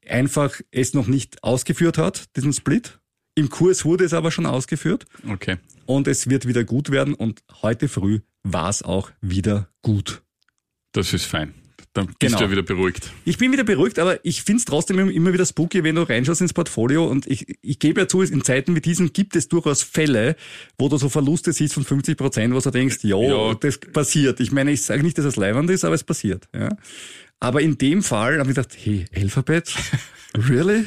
einfach 0.07 0.59
es 0.71 0.93
noch 0.93 1.07
nicht 1.07 1.43
ausgeführt 1.43 1.97
hat, 1.97 2.35
diesen 2.35 2.53
Split. 2.53 2.99
Im 3.35 3.49
Kurs 3.49 3.83
wurde 3.85 4.03
es 4.05 4.13
aber 4.13 4.31
schon 4.31 4.45
ausgeführt 4.45 5.05
Okay. 5.27 5.57
und 5.85 6.07
es 6.07 6.29
wird 6.29 6.47
wieder 6.47 6.63
gut 6.63 6.91
werden 6.91 7.13
und 7.13 7.41
heute 7.61 7.87
früh 7.89 8.19
war 8.43 8.69
es 8.69 8.83
auch 8.83 9.11
wieder 9.21 9.69
gut. 9.81 10.21
Das 10.93 11.11
ist 11.13 11.25
fein. 11.25 11.53
Dann 11.95 12.07
bist 12.07 12.19
Genau. 12.19 12.37
du 12.37 12.43
ja 12.43 12.51
wieder 12.51 12.61
beruhigt. 12.61 13.09
Ich 13.23 13.37
bin 13.37 13.51
wieder 13.53 13.63
beruhigt, 13.63 13.97
aber 13.99 14.19
ich 14.23 14.43
find's 14.43 14.65
trotzdem 14.65 15.09
immer 15.09 15.31
wieder 15.33 15.45
spooky, 15.45 15.83
wenn 15.83 15.95
du 15.95 16.01
reinschaust 16.03 16.41
ins 16.41 16.51
Portfolio 16.53 17.05
und 17.07 17.25
ich, 17.25 17.57
ich 17.61 17.79
gebe 17.79 18.01
ja 18.01 18.07
zu, 18.07 18.21
in 18.21 18.43
Zeiten 18.43 18.75
wie 18.75 18.81
diesen 18.81 19.13
gibt 19.13 19.35
es 19.37 19.47
durchaus 19.47 19.81
Fälle, 19.81 20.35
wo 20.77 20.89
du 20.89 20.97
so 20.97 21.07
Verluste 21.09 21.53
siehst 21.53 21.73
von 21.73 21.83
50 21.85 22.17
Prozent, 22.17 22.53
wo 22.53 22.59
du 22.59 22.69
denkst, 22.69 22.97
jo, 23.03 23.23
Ja. 23.49 23.53
das 23.55 23.77
passiert. 23.79 24.39
Ich 24.41 24.51
meine, 24.51 24.71
ich 24.71 24.81
sage 24.83 25.03
nicht, 25.03 25.17
dass 25.17 25.25
es 25.25 25.37
leibend 25.37 25.69
ist, 25.69 25.85
aber 25.85 25.95
es 25.95 26.03
passiert. 26.03 26.47
Ja. 26.53 26.69
Aber 27.39 27.61
in 27.61 27.77
dem 27.77 28.01
Fall 28.03 28.39
habe 28.39 28.49
ich 28.49 28.55
gedacht, 28.55 28.75
hey, 28.81 29.05
Alphabet? 29.15 29.73
Really? 30.37 30.85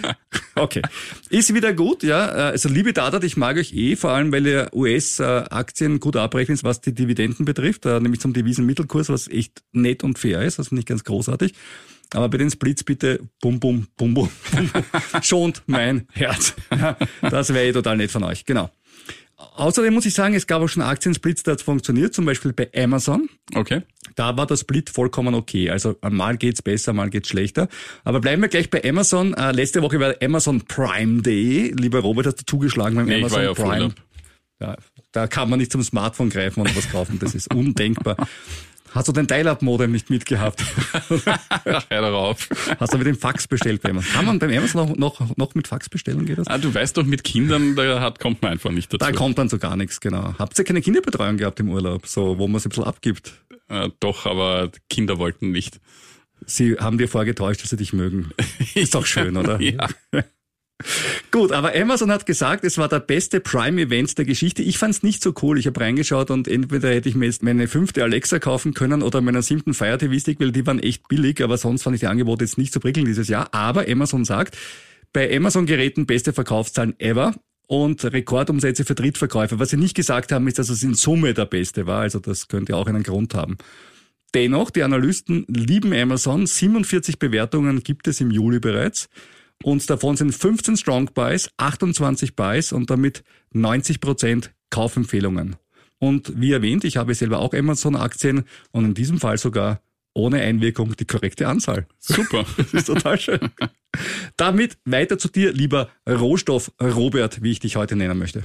Okay. 0.54 0.82
Ist 1.30 1.54
wieder 1.54 1.72
gut, 1.72 2.02
ja. 2.02 2.26
Also 2.26 2.68
liebe 2.68 2.92
Datat, 2.92 3.24
ich 3.24 3.36
mag 3.36 3.56
euch 3.56 3.72
eh, 3.72 3.96
vor 3.96 4.10
allem 4.10 4.32
weil 4.32 4.46
ihr 4.46 4.68
US-Aktien 4.74 6.00
gut 6.00 6.16
abrechnet, 6.16 6.64
was 6.64 6.80
die 6.80 6.92
Dividenden 6.92 7.44
betrifft, 7.44 7.86
äh, 7.86 8.00
nämlich 8.00 8.20
zum 8.20 8.32
Devisenmittelkurs, 8.32 9.08
was 9.08 9.28
echt 9.28 9.62
nett 9.72 10.04
und 10.04 10.18
fair 10.18 10.42
ist, 10.42 10.56
finde 10.56 10.80
ich 10.80 10.86
ganz 10.86 11.04
großartig. 11.04 11.54
Aber 12.14 12.28
bei 12.28 12.38
den 12.38 12.50
Splits 12.50 12.84
bitte 12.84 13.20
bum 13.40 13.60
bum 13.60 13.86
bum 13.96 14.14
bum, 14.14 14.30
schont 15.22 15.62
mein 15.66 16.06
Herz. 16.12 16.54
Das 17.20 17.52
wäre 17.52 17.66
eh 17.66 17.72
total 17.72 17.98
nett 17.98 18.10
von 18.10 18.24
euch, 18.24 18.46
genau. 18.46 18.70
Außerdem 19.38 19.94
muss 19.94 20.06
ich 20.06 20.14
sagen, 20.14 20.34
es 20.34 20.46
gab 20.46 20.62
auch 20.62 20.68
schon 20.68 20.82
Aktiensplits, 20.82 21.42
der 21.44 21.52
hat 21.52 21.62
funktioniert, 21.62 22.14
zum 22.14 22.26
Beispiel 22.26 22.52
bei 22.52 22.68
Amazon. 22.76 23.28
Okay. 23.54 23.82
Da 24.16 24.36
war 24.36 24.46
der 24.46 24.56
Split 24.56 24.90
vollkommen 24.90 25.34
okay. 25.34 25.70
Also 25.70 25.96
mal 26.02 26.36
geht's 26.36 26.60
besser, 26.60 26.92
mal 26.92 27.08
geht's 27.08 27.28
schlechter. 27.28 27.68
Aber 28.04 28.20
bleiben 28.20 28.42
wir 28.42 28.48
gleich 28.48 28.68
bei 28.70 28.82
Amazon. 28.84 29.34
Äh, 29.34 29.52
letzte 29.52 29.82
Woche 29.82 30.00
war 30.00 30.14
Amazon 30.20 30.62
Prime 30.62 31.22
Day. 31.22 31.72
Lieber 31.78 32.00
Robert, 32.00 32.26
hast 32.26 32.40
du 32.40 32.46
zugeschlagen 32.46 32.96
beim 32.96 33.06
Nee, 33.06 33.18
ich 33.18 33.24
Amazon 33.24 33.38
war 33.38 33.44
ja 33.44 33.54
Prime? 33.54 33.74
Urlaub. 33.74 33.94
Ja, 34.60 34.76
da 35.12 35.26
kann 35.28 35.48
man 35.48 35.60
nicht 35.60 35.70
zum 35.70 35.82
Smartphone 35.82 36.30
greifen 36.30 36.60
und 36.60 36.76
was 36.76 36.90
kaufen. 36.90 37.18
Das 37.20 37.34
ist 37.34 37.54
undenkbar. 37.54 38.16
Hast 38.92 39.08
du 39.08 39.12
dein 39.12 39.26
Dial-Up-Modem 39.26 39.92
nicht 39.92 40.10
mitgehabt? 40.10 40.62
Hör 41.64 41.82
darauf. 41.88 42.48
Hast 42.80 42.92
du 42.92 42.98
mit 42.98 43.06
dem 43.06 43.16
Fax 43.16 43.46
bestellt 43.46 43.82
bei 43.82 43.90
Amazon? 43.90 44.12
Kann 44.12 44.24
man 44.24 44.38
beim 44.38 44.50
Amazon 44.50 44.88
noch, 44.88 44.96
noch, 44.96 45.36
noch 45.36 45.54
mit 45.54 45.68
Fax 45.68 45.88
bestellen? 45.88 46.24
Geht 46.26 46.38
das? 46.38 46.46
Ah, 46.46 46.58
du 46.58 46.72
weißt 46.72 46.96
doch, 46.96 47.04
mit 47.04 47.24
Kindern, 47.24 47.76
da 47.76 48.00
hat, 48.00 48.18
kommt 48.18 48.42
man 48.42 48.52
einfach 48.52 48.70
nicht 48.70 48.92
dazu. 48.92 48.98
Da 48.98 49.12
kommt 49.12 49.38
dann 49.38 49.48
so 49.48 49.58
gar 49.58 49.76
nichts, 49.76 50.00
genau. 50.00 50.34
Habt 50.38 50.58
ihr 50.58 50.64
keine 50.64 50.80
Kinderbetreuung 50.80 51.36
gehabt 51.36 51.60
im 51.60 51.68
Urlaub, 51.70 52.06
so 52.06 52.38
wo 52.38 52.48
man 52.48 52.60
sich 52.60 52.66
ein 52.66 52.70
bisschen 52.70 52.84
abgibt? 52.84 53.32
äh, 53.68 53.90
doch, 54.00 54.26
aber 54.26 54.70
Kinder 54.88 55.18
wollten 55.18 55.50
nicht. 55.50 55.80
Sie 56.46 56.76
haben 56.78 56.98
dir 56.98 57.08
vorgetäuscht, 57.08 57.62
dass 57.62 57.70
sie 57.70 57.76
dich 57.76 57.92
mögen. 57.92 58.30
Ist 58.74 58.94
doch 58.94 59.06
schön, 59.06 59.36
oder? 59.36 59.60
Ja. 59.60 59.88
Gut, 61.32 61.50
aber 61.50 61.74
Amazon 61.74 62.12
hat 62.12 62.24
gesagt, 62.24 62.62
es 62.64 62.78
war 62.78 62.88
der 62.88 63.00
beste 63.00 63.40
Prime-Event 63.40 64.16
der 64.16 64.24
Geschichte. 64.24 64.62
Ich 64.62 64.78
fand's 64.78 65.02
nicht 65.02 65.22
so 65.22 65.34
cool. 65.42 65.58
Ich 65.58 65.66
habe 65.66 65.80
reingeschaut 65.80 66.30
und 66.30 66.46
entweder 66.46 66.90
hätte 66.90 67.08
ich 67.08 67.16
mir 67.16 67.26
jetzt 67.26 67.42
meine 67.42 67.66
fünfte 67.66 68.02
Alexa 68.04 68.38
kaufen 68.38 68.74
können 68.74 69.02
oder 69.02 69.20
meinen 69.20 69.42
siebten 69.42 69.74
Fire 69.74 69.98
TV 69.98 70.18
Stick, 70.20 70.38
weil 70.38 70.52
die 70.52 70.66
waren 70.66 70.78
echt 70.78 71.08
billig, 71.08 71.42
aber 71.42 71.58
sonst 71.58 71.82
fand 71.82 71.94
ich 71.94 72.00
die 72.00 72.06
Angebote 72.06 72.44
jetzt 72.44 72.58
nicht 72.58 72.72
so 72.72 72.78
prickelnd 72.78 73.08
dieses 73.08 73.28
Jahr. 73.28 73.52
Aber 73.52 73.88
Amazon 73.88 74.24
sagt, 74.24 74.56
bei 75.12 75.34
Amazon-Geräten 75.36 76.06
beste 76.06 76.32
Verkaufszahlen 76.32 76.94
ever 77.00 77.34
und 77.66 78.04
Rekordumsätze 78.04 78.84
für 78.84 78.94
Drittverkäufer. 78.94 79.58
Was 79.58 79.70
sie 79.70 79.76
nicht 79.76 79.96
gesagt 79.96 80.30
haben, 80.30 80.46
ist, 80.46 80.58
dass 80.58 80.68
es 80.68 80.84
in 80.84 80.94
Summe 80.94 81.34
der 81.34 81.46
beste 81.46 81.86
war. 81.86 82.02
Also 82.02 82.20
das 82.20 82.46
könnte 82.46 82.76
auch 82.76 82.86
einen 82.86 83.02
Grund 83.02 83.34
haben. 83.34 83.58
Dennoch, 84.34 84.70
die 84.70 84.82
Analysten 84.82 85.44
lieben 85.48 85.92
Amazon. 85.92 86.46
47 86.46 87.18
Bewertungen 87.18 87.82
gibt 87.82 88.06
es 88.08 88.20
im 88.20 88.30
Juli 88.30 88.60
bereits. 88.60 89.08
Und 89.62 89.88
davon 89.90 90.16
sind 90.16 90.32
15 90.32 90.76
Strong 90.76 91.10
Buys, 91.14 91.50
28 91.56 92.36
Buys 92.36 92.72
und 92.72 92.90
damit 92.90 93.24
90 93.52 94.00
Prozent 94.00 94.52
Kaufempfehlungen. 94.70 95.56
Und 95.98 96.32
wie 96.40 96.52
erwähnt, 96.52 96.84
ich 96.84 96.96
habe 96.96 97.14
selber 97.14 97.40
auch 97.40 97.54
Amazon-Aktien 97.54 98.44
und 98.70 98.84
in 98.84 98.94
diesem 98.94 99.18
Fall 99.18 99.36
sogar 99.36 99.80
ohne 100.14 100.40
Einwirkung 100.40 100.94
die 100.96 101.04
korrekte 101.04 101.48
Anzahl. 101.48 101.86
Super. 101.98 102.44
Das 102.56 102.74
ist 102.74 102.86
total 102.86 103.18
schön. 103.18 103.40
Damit 104.36 104.78
weiter 104.84 105.18
zu 105.18 105.28
dir, 105.28 105.52
lieber 105.52 105.88
Rohstoff 106.08 106.72
Robert, 106.80 107.42
wie 107.42 107.52
ich 107.52 107.60
dich 107.60 107.76
heute 107.76 107.96
nennen 107.96 108.18
möchte. 108.18 108.44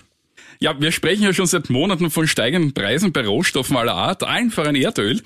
Ja, 0.60 0.80
wir 0.80 0.92
sprechen 0.92 1.24
ja 1.24 1.34
schon 1.34 1.46
seit 1.46 1.70
Monaten 1.70 2.10
von 2.10 2.28
steigenden 2.28 2.74
Preisen 2.74 3.12
bei 3.12 3.26
Rohstoffen 3.26 3.76
aller 3.78 3.96
Art, 3.96 4.24
allen 4.24 4.52
voran 4.52 4.76
Erdöl. 4.76 5.22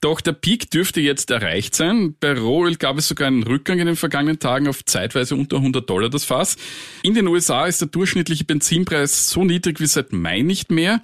Doch 0.00 0.20
der 0.20 0.32
Peak 0.32 0.70
dürfte 0.70 1.00
jetzt 1.00 1.30
erreicht 1.30 1.74
sein. 1.74 2.14
Bei 2.18 2.32
Rohöl 2.38 2.76
gab 2.76 2.98
es 2.98 3.08
sogar 3.08 3.28
einen 3.28 3.42
Rückgang 3.42 3.78
in 3.78 3.86
den 3.86 3.96
vergangenen 3.96 4.38
Tagen 4.38 4.68
auf 4.68 4.84
zeitweise 4.84 5.36
unter 5.36 5.56
100 5.56 5.88
Dollar 5.88 6.10
das 6.10 6.24
Fass. 6.24 6.56
In 7.02 7.14
den 7.14 7.26
USA 7.28 7.66
ist 7.66 7.80
der 7.80 7.88
durchschnittliche 7.88 8.44
Benzinpreis 8.44 9.30
so 9.30 9.44
niedrig 9.44 9.80
wie 9.80 9.86
seit 9.86 10.12
Mai 10.12 10.42
nicht 10.42 10.70
mehr. 10.70 11.00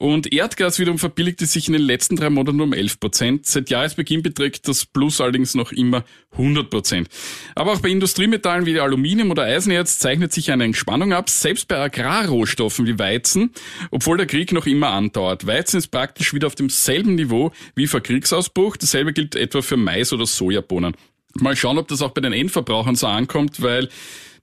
Und 0.00 0.32
Erdgas 0.32 0.78
wiederum 0.78 0.98
verbilligte 0.98 1.44
sich 1.44 1.66
in 1.66 1.74
den 1.74 1.82
letzten 1.82 2.16
drei 2.16 2.30
Monaten 2.30 2.58
um 2.62 2.72
11 2.72 3.00
Prozent. 3.00 3.44
Seit 3.44 3.68
Jahresbeginn 3.68 4.22
beträgt 4.22 4.66
das 4.66 4.86
Plus 4.86 5.20
allerdings 5.20 5.54
noch 5.54 5.72
immer 5.72 6.04
100 6.32 6.70
Prozent. 6.70 7.08
Aber 7.54 7.72
auch 7.72 7.80
bei 7.80 7.90
Industriemetallen 7.90 8.64
wie 8.64 8.80
Aluminium 8.80 9.30
oder 9.30 9.42
Eisenerz 9.42 9.98
zeichnet 9.98 10.32
sich 10.32 10.52
eine 10.52 10.64
Entspannung 10.64 11.12
ab, 11.12 11.28
selbst 11.28 11.68
bei 11.68 11.76
Agrarrohstoffen 11.76 12.86
wie 12.86 12.98
Weizen, 12.98 13.50
obwohl 13.90 14.16
der 14.16 14.24
Krieg 14.24 14.52
noch 14.52 14.64
immer 14.64 14.88
andauert. 14.88 15.46
Weizen 15.46 15.76
ist 15.76 15.88
praktisch 15.88 16.32
wieder 16.32 16.46
auf 16.46 16.54
demselben 16.54 17.16
Niveau 17.16 17.52
wie 17.74 17.86
vor 17.86 18.00
Kriegsausbruch. 18.00 18.78
Dasselbe 18.78 19.12
gilt 19.12 19.36
etwa 19.36 19.60
für 19.60 19.76
Mais 19.76 20.14
oder 20.14 20.24
Sojabohnen. 20.24 20.96
Mal 21.34 21.56
schauen, 21.56 21.76
ob 21.76 21.88
das 21.88 22.00
auch 22.00 22.12
bei 22.12 22.22
den 22.22 22.32
Endverbrauchern 22.32 22.96
so 22.96 23.06
ankommt, 23.06 23.60
weil 23.60 23.90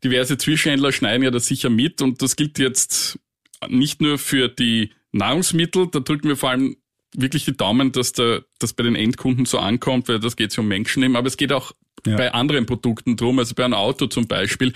diverse 0.04 0.38
Zwischenhändler 0.38 0.92
schneiden 0.92 1.24
ja 1.24 1.32
das 1.32 1.48
sicher 1.48 1.72
mit 1.72 2.04
und 2.04 2.22
das 2.22 2.36
gilt 2.36 2.60
jetzt 2.60 3.18
nicht 3.68 4.02
nur 4.02 4.20
für 4.20 4.50
die 4.50 4.92
Nahrungsmittel, 5.12 5.88
da 5.92 6.00
drücken 6.00 6.28
wir 6.30 6.36
vor 6.38 6.50
allem 6.52 6.78
wirklich 7.16 7.46
die 7.46 7.56
Daumen, 7.56 7.92
dass 7.92 8.12
der, 8.12 8.44
das 8.60 8.74
bei 8.74 8.84
den 8.84 8.96
Endkunden 8.96 9.46
so 9.46 9.60
ankommt, 9.60 10.08
weil 10.10 10.20
das 10.20 10.36
geht 10.36 10.56
ja 10.56 10.62
um 10.62 10.68
Menschenleben, 10.68 11.16
aber 11.16 11.28
es 11.28 11.38
geht 11.38 11.52
auch 11.54 11.72
Ja. 12.06 12.16
bei 12.18 12.34
anderen 12.34 12.66
Produkten 12.66 13.16
drum, 13.16 13.40
also 13.40 13.56
bei 13.56 13.64
einem 13.66 13.74
Auto 13.74 14.08
zum 14.08 14.28
Beispiel, 14.28 14.74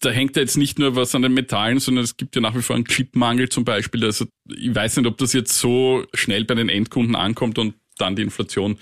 da 0.00 0.10
hängt 0.10 0.36
ja 0.36 0.42
jetzt 0.42 0.56
nicht 0.56 0.78
nur 0.78 0.96
was 0.96 1.14
an 1.14 1.22
den 1.22 1.32
Metallen, 1.32 1.78
sondern 1.78 2.04
es 2.04 2.16
gibt 2.16 2.34
ja 2.34 2.42
nach 2.42 2.54
wie 2.56 2.62
vor 2.62 2.76
einen 2.76 2.84
Chipmangel 2.84 3.48
zum 3.48 3.64
Beispiel, 3.64 4.04
also 4.04 4.26
ich 4.48 4.74
weiß 4.74 4.96
nicht, 4.96 5.06
ob 5.06 5.16
das 5.18 5.32
jetzt 5.32 5.58
so 5.58 6.04
schnell 6.14 6.44
bei 6.44 6.54
den 6.54 6.68
Endkunden 6.68 7.14
ankommt 7.14 7.58
und 7.58 7.74
dann 7.98 8.16
die 8.16 8.22
Inflation 8.22 8.76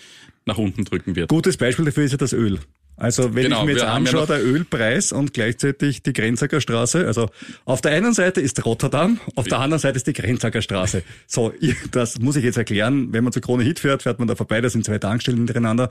nach 0.47 0.59
unten 0.59 0.85
drücken 0.85 1.17
wird. 1.17 1.29
Gutes 1.29 1.57
Beispiel 1.57 1.85
dafür 1.85 2.05
ist 2.05 2.13
ja 2.13 2.19
das 2.19 2.33
Öl. 2.33 2.59
Also 2.97 3.35
wenn 3.35 3.45
Genau, 3.45 3.61
ich 3.61 3.67
mir 3.67 3.73
jetzt 3.73 3.83
ja 3.83 3.93
anschaue, 3.93 4.21
noch- 4.23 4.27
der 4.27 4.43
Ölpreis 4.45 5.13
und 5.13 5.35
gleichzeitig 5.35 6.03
die 6.03 6.13
Grenzacker 6.15 6.61
Straße, 6.61 7.07
also 7.07 7.29
auf 7.67 7.81
der 7.83 7.93
einen 7.93 8.15
Seite 8.15 8.41
ist 8.41 8.65
Rotterdam, 8.65 9.21
auf 9.35 9.47
der 9.47 9.59
anderen 9.59 9.81
Seite 9.81 9.97
ist 9.97 10.07
die 10.07 10.15
Grenzacker 10.15 10.63
Straße. 10.63 11.03
So, 11.27 11.53
das 11.91 12.19
muss 12.19 12.37
ich 12.37 12.45
jetzt 12.45 12.57
erklären. 12.57 13.13
Wenn 13.13 13.23
man 13.25 13.33
zur 13.35 13.43
Krone 13.43 13.65
Hit 13.65 13.81
fährt, 13.81 14.03
fährt 14.03 14.19
man 14.19 14.29
da 14.29 14.35
vorbei, 14.35 14.61
da 14.63 14.71
sind 14.71 14.85
zwei 14.85 14.99
Tankstellen 14.99 15.39
hintereinander. 15.39 15.91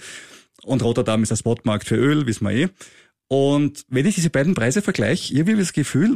Und 0.63 0.81
Rotterdam 0.83 1.21
ist 1.21 1.29
der 1.29 1.35
Spotmarkt 1.35 1.87
für 1.87 1.95
Öl, 1.95 2.25
wissen 2.25 2.45
wir 2.47 2.51
eh. 2.55 2.69
Und 3.27 3.85
wenn 3.89 4.05
ich 4.05 4.15
diese 4.15 4.29
beiden 4.29 4.53
Preise 4.55 4.81
vergleiche, 4.81 5.33
irgendwie 5.33 5.51
habe 5.53 5.61
ich 5.61 5.67
das 5.67 5.73
Gefühl, 5.73 6.15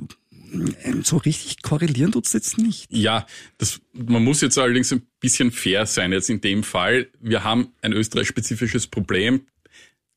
so 1.04 1.18
richtig 1.18 1.62
korrelieren 1.62 2.12
tut's 2.12 2.34
jetzt 2.34 2.58
nicht. 2.58 2.86
Ja, 2.90 3.28
das, 3.60 3.80
man 3.94 4.24
muss 4.24 4.42
jetzt 4.42 4.58
allerdings 4.58 4.92
ein 4.92 5.04
bisschen 5.20 5.52
fair 5.52 5.86
sein 5.86 6.12
jetzt 6.12 6.30
in 6.32 6.42
dem 6.42 6.64
Fall. 6.64 7.08
Wir 7.20 7.44
haben 7.44 7.74
ein 7.84 7.94
österreich-spezifisches 7.94 8.88
Problem. 8.88 9.42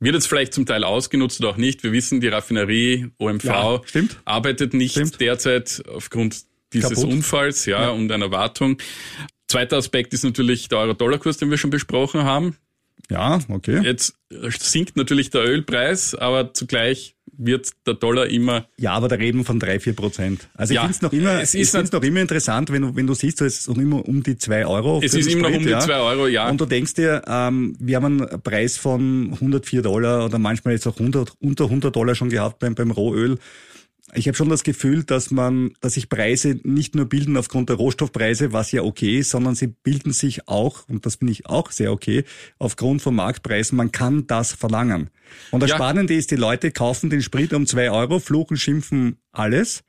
Wird 0.03 0.17
jetzt 0.17 0.27
vielleicht 0.27 0.53
zum 0.53 0.67
Teil 0.67 0.83
ausgenutzt 0.83 1.41
oder 1.41 1.51
auch 1.51 1.57
nicht. 1.57 1.85
Wir 1.85 1.93
wissen, 1.93 2.21
die 2.21 2.27
Raffinerie 2.27 3.11
OMV 3.19 3.45
Ja, 3.45 3.81
arbeitet 4.25 4.75
nicht 4.75 4.93
Stimmt. 4.93 5.21
derzeit 5.21 5.83
aufgrund 5.89 6.43
dieses 6.73 6.95
Kaputt. 6.95 7.13
Unfalls 7.13 7.67
ja, 7.67 7.91
und 7.91 8.11
einer 8.11 8.33
Wartung. 8.33 8.79
Zweiter 9.47 9.77
Aspekt 9.77 10.13
ist 10.13 10.25
natürlich 10.25 10.69
der 10.69 10.79
Euro-Dollar-Kurs, 10.79 11.37
den 11.37 11.51
wir 11.51 11.59
schon 11.59 11.71
besprochen 11.71 12.25
haben. 12.25 12.57
Ja, 13.11 13.41
okay. 13.49 13.81
Jetzt 13.85 14.17
sinkt 14.31 14.97
natürlich 14.97 15.31
der 15.31 15.45
Ölpreis, 15.45 16.15
aber 16.15 16.53
zugleich 16.53 17.15
wird 17.37 17.71
der 17.87 17.95
Dollar 17.95 18.27
immer 18.27 18.67
Ja, 18.79 18.93
aber 18.93 19.09
da 19.09 19.17
reden 19.17 19.39
wir 19.39 19.45
von 19.45 19.59
drei, 19.59 19.81
vier 19.81 19.95
Prozent. 19.95 20.49
Also 20.55 20.73
ich 20.73 20.77
Ja, 20.77 20.83
finde 20.83 20.97
es 20.97 21.03
noch 21.03 21.13
immer, 21.13 21.41
es 21.41 21.55
ich 21.55 21.63
ist 21.63 21.71
find's 21.71 21.93
noch 21.93 22.03
immer 22.03 22.21
interessant, 22.21 22.71
wenn 22.71 22.83
du, 22.83 22.97
wenn 22.97 23.07
du 23.07 23.15
siehst, 23.15 23.41
es 23.41 23.61
ist 23.61 23.69
noch 23.69 23.79
immer 23.79 24.07
um 24.07 24.23
die 24.23 24.37
zwei 24.37 24.67
Euro. 24.67 25.01
Es 25.03 25.15
ist 25.15 25.31
immer 25.33 25.49
noch 25.49 25.57
um 25.57 25.65
die 25.65 25.79
zwei 25.79 25.97
Euro, 25.99 26.27
ja. 26.27 26.49
Und 26.49 26.61
du 26.61 26.67
denkst 26.67 26.95
dir, 26.95 27.23
ähm, 27.27 27.75
wir 27.79 27.97
haben 27.97 28.23
einen 28.23 28.43
Preis 28.43 28.77
von 28.77 29.31
104 29.33 29.83
Dollar 29.83 30.27
oder 30.27 30.39
manchmal 30.39 30.75
jetzt 30.75 30.87
auch 30.87 30.99
100, 30.99 31.35
unter 31.41 31.65
100 31.65 31.95
Dollar 31.95 32.15
schon 32.15 32.29
gehabt 32.29 32.59
beim, 32.59 32.75
beim 32.75 32.91
Rohöl. 32.91 33.39
Ich 34.15 34.27
habe 34.29 34.37
schon 34.37 34.51
das 34.51 34.63
Gefühl, 34.63 35.05
dass 35.05 35.31
man, 35.31 35.73
dass 35.81 35.95
sich 35.95 36.09
Preise 36.11 36.61
nicht 36.65 36.95
nur 36.95 37.07
bilden 37.07 37.37
aufgrund 37.39 37.71
der 37.71 37.77
Rohstoffpreise, 37.77 38.53
was 38.53 38.71
ja 38.71 38.83
okay 38.83 39.19
ist, 39.21 39.31
sondern 39.31 39.55
sie 39.55 39.69
bilden 39.69 40.13
sich 40.13 40.49
auch, 40.49 40.87
und 40.89 41.07
das 41.07 41.17
finde 41.17 41.33
ich 41.33 41.47
auch 41.47 41.71
sehr 41.71 41.93
okay, 41.93 42.25
aufgrund 42.59 43.01
von 43.01 43.15
Marktpreisen. 43.15 43.77
Man 43.77 43.91
kann 43.91 44.27
das 44.27 44.53
verlangen. 44.53 45.09
Und 45.51 45.63
das 45.63 45.71
Ja. 45.71 45.77
Spannende 45.77 46.15
ist, 46.15 46.31
die 46.31 46.37
Leute 46.37 46.73
kaufen 46.73 47.09
den 47.09 47.23
Sprit 47.23 47.55
um 47.55 47.67
zwei 47.67 47.91
Euro, 47.91 48.19
fluchen, 48.19 48.57
schimpfen 48.59 49.17
alles. 49.33 49.83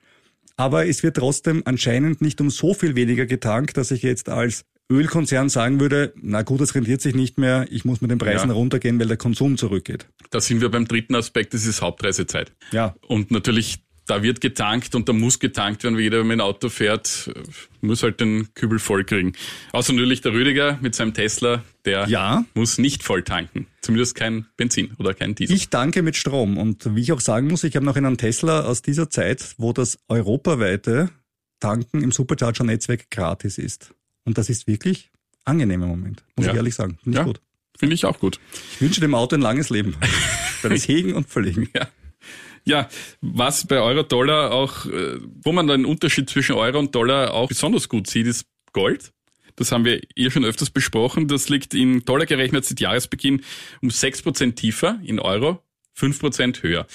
Aber 0.56 0.88
es 0.88 1.04
wird 1.04 1.18
trotzdem 1.18 1.64
anscheinend 1.66 2.22
nicht 2.22 2.40
um 2.40 2.50
so 2.50 2.74
viel 2.74 2.96
weniger 2.96 3.26
getankt, 3.26 3.76
dass 3.76 3.92
ich 3.92 4.04
jetzt 4.04 4.30
als 4.30 4.64
Ölkonzern 4.92 5.50
sagen 5.50 5.80
würde, 5.80 6.14
na 6.22 6.44
gut, 6.44 6.62
das 6.62 6.76
rentiert 6.76 7.02
sich 7.02 7.16
nicht 7.16 7.38
mehr, 7.40 7.66
ich 7.72 7.84
muss 7.86 8.02
mit 8.02 8.12
den 8.12 8.20
Preisen 8.20 8.50
Ja. 8.50 8.54
runtergehen, 8.56 9.00
weil 9.00 9.08
der 9.08 9.18
Konsum 9.18 9.58
zurückgeht. 9.58 10.08
Da 10.30 10.40
sind 10.40 10.62
wir 10.62 10.70
beim 10.70 10.88
dritten 10.88 11.16
Aspekt, 11.16 11.54
das 11.54 11.66
ist 11.66 11.82
Hauptreisezeit. 11.82 12.52
Ja. 12.72 12.96
Und 13.08 13.32
natürlich, 13.32 13.83
da 14.06 14.22
wird 14.22 14.42
getankt 14.42 14.96
und 14.96 15.08
da 15.08 15.14
muss 15.14 15.40
getankt 15.40 15.84
werden, 15.84 15.96
weil 15.96 16.04
jeder, 16.04 16.18
der 16.18 16.24
mit 16.26 16.34
dem 16.40 16.42
Auto 16.42 16.70
fährt, 16.70 17.30
äh, 17.34 17.42
muss 17.82 18.04
halt 18.04 18.20
den 18.20 18.54
Kübel 18.54 18.80
voll 18.80 19.04
kriegen. 19.06 19.34
Außer 19.72 19.94
natürlich 19.94 20.22
der 20.22 20.34
Rüdiger 20.34 20.78
mit 20.82 20.94
seinem 20.96 21.14
Tesla, 21.14 21.64
der 21.86 22.08
Ja. 22.10 22.46
muss 22.54 22.78
nicht 22.78 23.04
voll 23.04 23.24
tanken. 23.24 23.68
Zumindest 23.82 24.16
kein 24.16 24.46
Benzin 24.58 24.92
oder 24.98 25.14
kein 25.14 25.36
Diesel. 25.36 25.56
Ich 25.56 25.70
danke 25.70 26.02
mit 26.02 26.16
Strom. 26.18 26.58
Und 26.58 26.96
wie 26.96 27.02
ich 27.02 27.12
auch 27.12 27.22
sagen 27.22 27.48
muss, 27.48 27.64
ich 27.64 27.76
habe 27.76 27.86
noch 27.86 27.96
einen 27.96 28.18
Tesla 28.18 28.62
aus 28.62 28.82
dieser 28.82 29.10
Zeit, 29.10 29.56
wo 29.58 29.72
das 29.74 29.98
europaweite 30.10 31.10
Tanken 31.60 32.02
im 32.04 32.12
Supercharger-Netzwerk 32.12 33.10
gratis 33.10 33.58
ist. 33.58 33.94
Und 34.26 34.38
das 34.38 34.50
ist 34.50 34.68
wirklich 34.68 35.12
angenehm 35.46 35.82
im 35.84 35.90
Moment, 35.90 36.24
muss 36.36 36.46
Ja. 36.46 36.52
ich 36.52 36.58
ehrlich 36.58 36.76
sagen. 36.76 36.98
Finde 37.04 37.18
ich 37.18 37.20
Ja. 37.20 37.24
gut. 37.26 37.42
Finde 37.78 37.96
ich 37.96 38.06
auch 38.06 38.20
gut. 38.20 38.40
Ich 38.76 38.82
wünsche 38.82 39.02
dem 39.02 39.16
Auto 39.16 39.36
ein 39.36 39.42
langes 39.42 39.70
Leben. 39.70 39.96
Beim 40.62 40.74
Hegen 40.74 41.14
und 41.14 41.28
Verlegen. 41.30 41.70
Ja. 41.76 41.88
Ja, 42.66 42.88
was 43.22 43.68
bei 43.68 43.82
Euro-Dollar 43.82 44.52
auch, 44.52 44.86
äh, 44.86 45.20
wo 45.44 45.52
man 45.52 45.68
den 45.68 45.86
Unterschied 45.86 46.30
zwischen 46.30 46.56
Euro 46.56 46.80
und 46.80 46.96
Dollar 46.96 47.34
auch 47.34 47.50
besonders 47.50 47.90
gut 47.90 48.08
sieht, 48.08 48.28
ist 48.28 48.46
Gold. 48.72 49.12
Das 49.56 49.72
haben 49.72 49.86
wir 49.86 50.02
eh 50.16 50.30
schon 50.32 50.46
öfters 50.46 50.70
besprochen. 50.70 51.28
Das 51.28 51.50
liegt 51.50 51.74
in 51.74 52.06
Dollar 52.06 52.26
gerechnet 52.26 52.66
seit 52.66 52.80
Jahresbeginn 52.80 53.44
um 53.82 53.90
6% 53.90 54.56
tiefer, 54.56 55.00
in 55.04 55.20
Euro 55.20 55.60
5% 55.98 56.64
höher. 56.64 56.88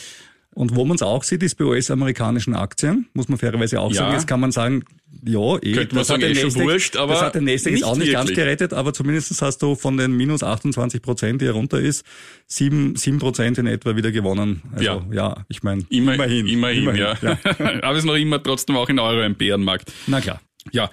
Und 0.58 0.74
wo 0.74 0.84
man 0.84 0.96
es 0.96 1.02
auch 1.02 1.22
sieht, 1.22 1.42
ist 1.44 1.54
bei 1.56 1.64
US-amerikanischen 1.64 2.52
Aktien, 2.54 3.06
muss 3.14 3.28
man 3.28 3.38
fairerweise 3.38 3.78
auch 3.80 3.90
Ja. 3.92 3.98
sagen. 3.98 4.14
Jetzt 4.14 4.26
kann 4.26 4.40
man 4.40 4.50
sagen, 4.50 4.82
ja, 5.24 5.56
eh, 5.62 5.72
Könnte 5.72 5.94
man 5.94 6.00
das 6.00 6.08
sagen, 6.08 6.22
hat 6.24 6.30
eh 6.30 6.42
Nasdaq- 6.44 6.62
wurscht, 6.64 6.96
aber 6.96 7.12
das 7.12 7.22
hat 7.22 7.34
der 7.36 7.42
Nasdaq 7.42 7.72
jetzt 7.74 7.84
auch 7.84 7.96
nicht 7.96 8.10
ganz 8.10 8.30
wirklich. 8.30 8.44
gerettet, 8.44 8.72
aber 8.72 8.92
zumindest 8.92 9.40
hast 9.40 9.62
du 9.62 9.76
von 9.76 9.96
den 9.96 10.16
minus 10.16 10.42
28 10.42 11.00
Prozent, 11.00 11.40
die 11.42 11.46
er 11.46 11.52
runter 11.52 11.78
ist, 11.78 12.04
sieben, 12.48 12.96
sieben 12.96 13.20
Prozent 13.20 13.58
in 13.58 13.68
etwa 13.68 13.94
wieder 13.94 14.10
gewonnen. 14.10 14.62
Also, 14.72 14.84
Ja. 14.84 15.02
ja, 15.12 15.44
ich 15.48 15.62
meine, 15.62 15.84
Immer, 15.90 16.14
immerhin. 16.14 16.46
immerhin, 16.48 16.96
ja. 16.96 17.12
Aber 17.82 17.92
es 17.92 17.98
ist 17.98 18.04
noch 18.04 18.16
immer 18.16 18.42
trotzdem 18.42 18.76
auch 18.76 18.88
in 18.88 18.98
Euro 18.98 19.20
ein 19.20 19.36
Bärenmarkt. 19.36 19.92
Na 20.08 20.20
klar. 20.20 20.40
Ja, 20.72 20.90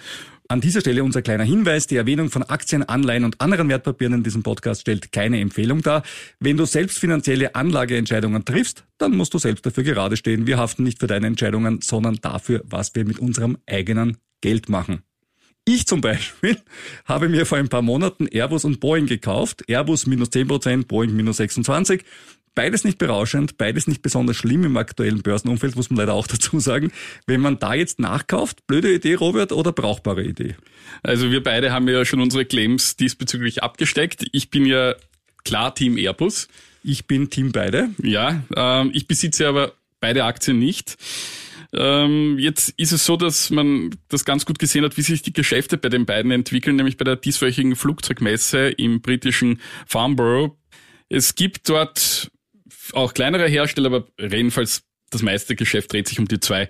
An 0.47 0.61
dieser 0.61 0.81
Stelle 0.81 1.03
unser 1.03 1.23
kleiner 1.23 1.43
Hinweis. 1.43 1.87
Die 1.87 1.95
Erwähnung 1.95 2.29
von 2.29 2.43
Aktien, 2.43 2.83
Anleihen 2.83 3.23
und 3.23 3.41
anderen 3.41 3.67
Wertpapieren 3.67 4.13
in 4.13 4.23
diesem 4.23 4.43
Podcast 4.43 4.81
stellt 4.81 5.11
keine 5.11 5.39
Empfehlung 5.39 5.81
dar. 5.81 6.03
Wenn 6.39 6.55
du 6.55 6.65
selbst 6.65 6.99
finanzielle 6.99 7.55
Anlageentscheidungen 7.55 8.45
triffst, 8.45 8.83
dann 8.99 9.15
musst 9.17 9.33
du 9.33 9.39
selbst 9.39 9.65
dafür 9.65 9.83
gerade 9.83 10.17
stehen. 10.17 10.45
Wir 10.45 10.59
haften 10.59 10.83
nicht 10.83 10.99
für 10.99 11.07
deine 11.07 11.25
Entscheidungen, 11.25 11.81
sondern 11.81 12.19
dafür, 12.21 12.61
was 12.65 12.93
wir 12.93 13.05
mit 13.05 13.17
unserem 13.17 13.57
eigenen 13.65 14.17
Geld 14.41 14.69
machen. 14.69 15.01
Ich 15.67 15.87
zum 15.87 16.01
Beispiel 16.01 16.57
habe 17.05 17.27
mir 17.27 17.47
vor 17.47 17.57
ein 17.57 17.69
paar 17.69 17.81
Monaten 17.81 18.27
Airbus 18.27 18.65
und 18.65 18.79
Boeing 18.79 19.07
gekauft. 19.07 19.63
Airbus 19.67 20.05
minus 20.05 20.29
10%, 20.29 20.85
Boeing 20.85 21.15
minus 21.15 21.39
26%. 21.39 22.01
Beides 22.55 22.83
nicht 22.83 22.97
berauschend, 22.97 23.57
beides 23.57 23.87
nicht 23.87 24.01
besonders 24.01 24.37
schlimm 24.37 24.63
im 24.63 24.77
aktuellen 24.77 25.21
Börsenumfeld, 25.21 25.75
muss 25.75 25.89
man 25.89 25.97
leider 25.97 26.13
auch 26.13 26.27
dazu 26.35 26.59
sagen. 26.59 26.91
Wenn 27.27 27.41
man 27.41 27.59
da 27.59 27.73
jetzt 27.73 27.99
nachkauft, 27.99 28.65
blöde 28.65 28.93
Idee, 28.93 29.15
Robert, 29.15 29.51
oder 29.51 29.71
brauchbare 29.71 30.23
Idee? 30.23 30.55
also 31.03 31.31
wir 31.31 31.43
beide 31.43 31.71
haben 31.71 31.87
ja 31.87 32.05
schon 32.05 32.21
unsere 32.21 32.45
Claims 32.45 32.95
diesbezüglich 32.95 33.63
abgesteckt. 33.63 34.25
Ich 34.31 34.49
bin 34.49 34.65
ja 34.65 34.95
klar 35.43 35.75
Team 35.75 35.97
Airbus. 35.97 36.47
Ich 36.83 37.07
bin 37.07 37.29
Team 37.29 37.51
beide. 37.51 37.89
Ja, 38.01 38.43
ähm, 38.55 38.91
ich 38.93 39.07
besitze 39.07 39.47
aber 39.47 39.73
beide 39.99 40.23
Aktien 40.23 40.59
nicht. 40.59 40.97
Ähm, 41.73 42.37
jetzt 42.39 42.73
ist 42.77 42.91
es 42.91 43.05
so, 43.05 43.17
dass 43.17 43.49
man 43.49 43.95
das 44.07 44.23
ganz 44.23 44.45
gut 44.45 44.59
gesehen 44.59 44.85
hat, 44.85 44.97
wie 44.97 45.01
sich 45.01 45.21
die 45.21 45.33
Geschäfte 45.33 45.77
bei 45.77 45.89
den 45.89 46.05
beiden 46.05 46.31
entwickeln, 46.31 46.75
nämlich 46.75 46.97
bei 46.97 47.03
der 47.03 47.15
dieswöchigen 47.15 47.75
Flugzeugmesse 47.75 48.69
im 48.69 49.01
britischen 49.01 49.59
Farnborough. 49.87 50.55
Es 51.09 51.35
gibt 51.35 51.67
dort 51.69 52.31
auch 52.93 53.13
kleinere 53.13 53.47
Hersteller, 53.47 53.87
aber 53.87 54.07
jedenfalls 54.19 54.83
das 55.11 55.21
meiste 55.21 55.55
Geschäft 55.55 55.93
dreht 55.93 56.07
sich 56.07 56.19
um 56.19 56.27
die 56.27 56.39
zwei. 56.39 56.67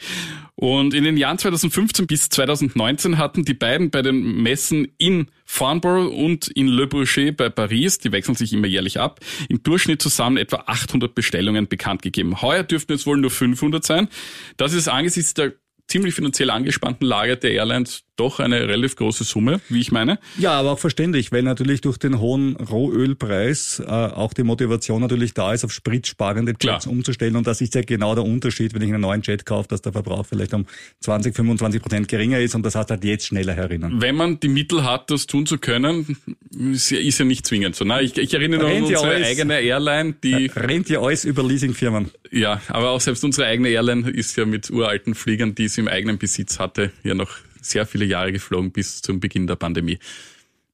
Und 0.55 0.93
in 0.93 1.03
den 1.03 1.17
Jahren 1.17 1.37
2015 1.37 2.05
bis 2.05 2.29
2019 2.29 3.17
hatten 3.17 3.43
die 3.43 3.53
beiden 3.53 3.89
bei 3.89 4.01
den 4.01 4.41
Messen 4.41 4.87
in 4.97 5.31
Farnborough 5.45 6.13
und 6.13 6.47
in 6.49 6.67
Le 6.67 6.87
Bourget 6.87 7.37
bei 7.37 7.49
Paris, 7.49 7.97
die 7.97 8.11
wechseln 8.11 8.35
sich 8.35 8.53
immer 8.53 8.67
jährlich 8.67 8.99
ab, 8.99 9.19
im 9.49 9.63
Durchschnitt 9.63 10.01
zusammen 10.01 10.37
etwa 10.37 10.63
800 10.67 11.15
Bestellungen 11.15 11.67
bekannt 11.67 12.01
gegeben. 12.01 12.41
Heuer 12.41 12.63
dürften 12.63 12.93
es 12.93 13.05
wohl 13.05 13.17
nur 13.17 13.31
500 13.31 13.83
sein. 13.83 14.09
Das 14.57 14.73
ist 14.73 14.87
angesichts 14.87 15.33
der 15.33 15.53
ziemlich 15.87 16.15
finanziell 16.15 16.49
angespannten 16.49 17.05
Lage 17.05 17.37
der 17.37 17.51
Airlines 17.51 18.05
doch 18.15 18.39
eine 18.39 18.67
relativ 18.67 18.95
große 18.95 19.23
Summe, 19.23 19.59
wie 19.69 19.81
ich 19.81 19.91
meine. 19.91 20.19
Ja, 20.37 20.53
aber 20.53 20.71
auch 20.71 20.79
verständlich, 20.79 21.31
weil 21.31 21.43
natürlich 21.43 21.81
durch 21.81 21.97
den 21.97 22.19
hohen 22.19 22.55
Rohölpreis 22.55 23.81
äh, 23.85 23.89
auch 23.89 24.33
die 24.33 24.43
Motivation 24.43 25.01
natürlich 25.01 25.33
da 25.33 25.53
ist, 25.53 25.65
auf 25.65 25.73
spritsparende 25.73 26.53
Jets 26.53 26.83
Klar. 26.83 26.87
umzustellen. 26.87 27.35
Und 27.35 27.45
das 27.45 27.59
ist 27.61 27.75
ja 27.75 27.81
genau 27.81 28.15
der 28.15 28.23
Unterschied, 28.23 28.73
wenn 28.73 28.81
ich 28.81 28.89
einen 28.89 29.01
neuen 29.01 29.21
Jet 29.21 29.45
kaufe, 29.45 29.67
dass 29.67 29.81
der 29.81 29.91
Verbrauch 29.91 30.25
vielleicht 30.25 30.53
um 30.53 30.65
20, 31.01 31.35
25 31.35 31.81
Prozent 31.81 32.07
geringer 32.07 32.39
ist 32.39 32.55
und 32.55 32.65
das 32.65 32.75
heißt 32.75 32.89
halt 32.89 33.03
jetzt 33.03 33.27
schneller 33.27 33.53
herinnen. 33.53 34.01
Wenn 34.01 34.15
man 34.15 34.39
die 34.39 34.47
Mittel 34.47 34.83
hat, 34.83 35.11
das 35.11 35.27
tun 35.27 35.45
zu 35.45 35.57
können, 35.57 36.17
ist 36.57 36.91
ja, 36.91 36.99
ist 36.99 37.19
ja 37.19 37.25
nicht 37.25 37.45
zwingend 37.45 37.75
so. 37.75 37.83
Ne? 37.83 38.01
Ich, 38.01 38.17
ich 38.17 38.33
erinnere 38.33 38.61
noch 38.61 38.67
an 38.67 38.75
Rennt 38.75 38.89
ja 38.89 38.99
unsere 38.99 39.15
alles. 39.15 39.27
eigene 39.27 39.59
Airline, 39.59 40.15
die 40.23 40.51
Rennt 40.55 40.89
ja 40.89 41.01
alles 41.01 41.25
über 41.25 41.43
Leasingfirmen. 41.43 42.11
Ja, 42.31 42.61
aber 42.69 42.91
auch 42.91 43.01
selbst 43.01 43.23
unsere 43.23 43.47
eigene 43.47 43.69
Airline 43.69 44.09
ist 44.09 44.35
ja 44.37 44.45
mit 44.45 44.69
uralten 44.69 45.15
Fliegern, 45.15 45.53
die 45.55 45.67
sie 45.75 45.81
im 45.81 45.87
eigenen 45.87 46.17
Besitz 46.17 46.59
hatte, 46.59 46.91
ja 47.03 47.13
noch 47.13 47.31
sehr 47.61 47.85
viele 47.85 48.05
Jahre 48.05 48.31
geflogen 48.31 48.71
bis 48.71 49.01
zum 49.01 49.19
Beginn 49.19 49.47
der 49.47 49.55
Pandemie. 49.55 49.99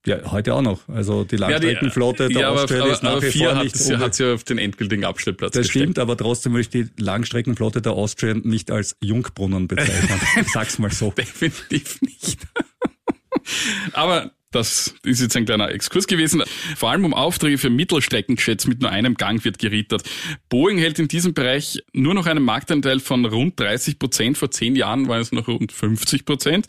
Ja, 0.05 0.31
heute 0.31 0.55
auch 0.55 0.63
noch. 0.63 0.87
Also 0.89 1.23
die 1.25 1.35
Ja, 1.35 1.47
die- 1.59 1.67
Langstreckenflotte 1.67 2.29
der 2.29 2.41
ja, 2.41 2.49
aber, 2.49 2.63
Austrian 2.63 2.81
aber, 2.81 2.91
ist 2.91 3.03
nach 3.03 3.11
aber 3.11 3.21
wie 3.21 3.37
vor 3.37 3.55
hat, 3.55 3.63
nicht 3.65 3.77
sie, 3.77 3.97
hat 3.97 4.15
sie 4.15 4.33
auf 4.33 4.43
den 4.43 4.57
endgültigen 4.57 5.05
Abstellplatz 5.05 5.51
Das 5.53 5.67
gestellt. 5.67 5.83
stimmt, 5.83 5.99
aber 5.99 6.17
trotzdem 6.17 6.53
würde 6.53 6.61
ich 6.61 6.69
die 6.69 6.87
Langstreckenflotte 6.97 7.83
der 7.83 7.91
Austrian 7.91 8.41
nicht 8.43 8.71
als 8.71 8.97
Jungbrunnen 8.99 9.67
bezeichnen. 9.67 10.19
Sag's 10.53 10.79
mal 10.79 10.89
so. 10.91 11.11
Definitiv 11.11 12.01
nicht. 12.01 12.39
Aber 13.93 14.31
das 14.51 14.93
ist 15.03 15.21
jetzt 15.21 15.35
ein 15.35 15.45
kleiner 15.45 15.71
Exkurs 15.71 16.07
gewesen. 16.07 16.43
Vor 16.75 16.91
allem 16.91 17.05
um 17.05 17.13
Aufträge 17.13 17.57
für 17.57 17.69
Mittelstreckenjets 17.69 18.67
mit 18.67 18.81
nur 18.81 18.91
einem 18.91 19.15
Gang 19.15 19.43
wird 19.43 19.59
gerittert. 19.59 20.03
Boeing 20.49 20.77
hält 20.77 20.99
in 20.99 21.07
diesem 21.07 21.33
Bereich 21.33 21.81
nur 21.93 22.13
noch 22.13 22.25
einen 22.25 22.43
Marktanteil 22.43 22.99
von 22.99 23.25
rund 23.25 23.59
30 23.59 23.97
Prozent. 23.97 24.37
Vor 24.37 24.51
zehn 24.51 24.75
Jahren 24.75 25.07
war 25.07 25.19
es 25.19 25.31
noch 25.31 25.47
rund 25.47 25.71
50 25.71 26.25
Prozent. 26.25 26.67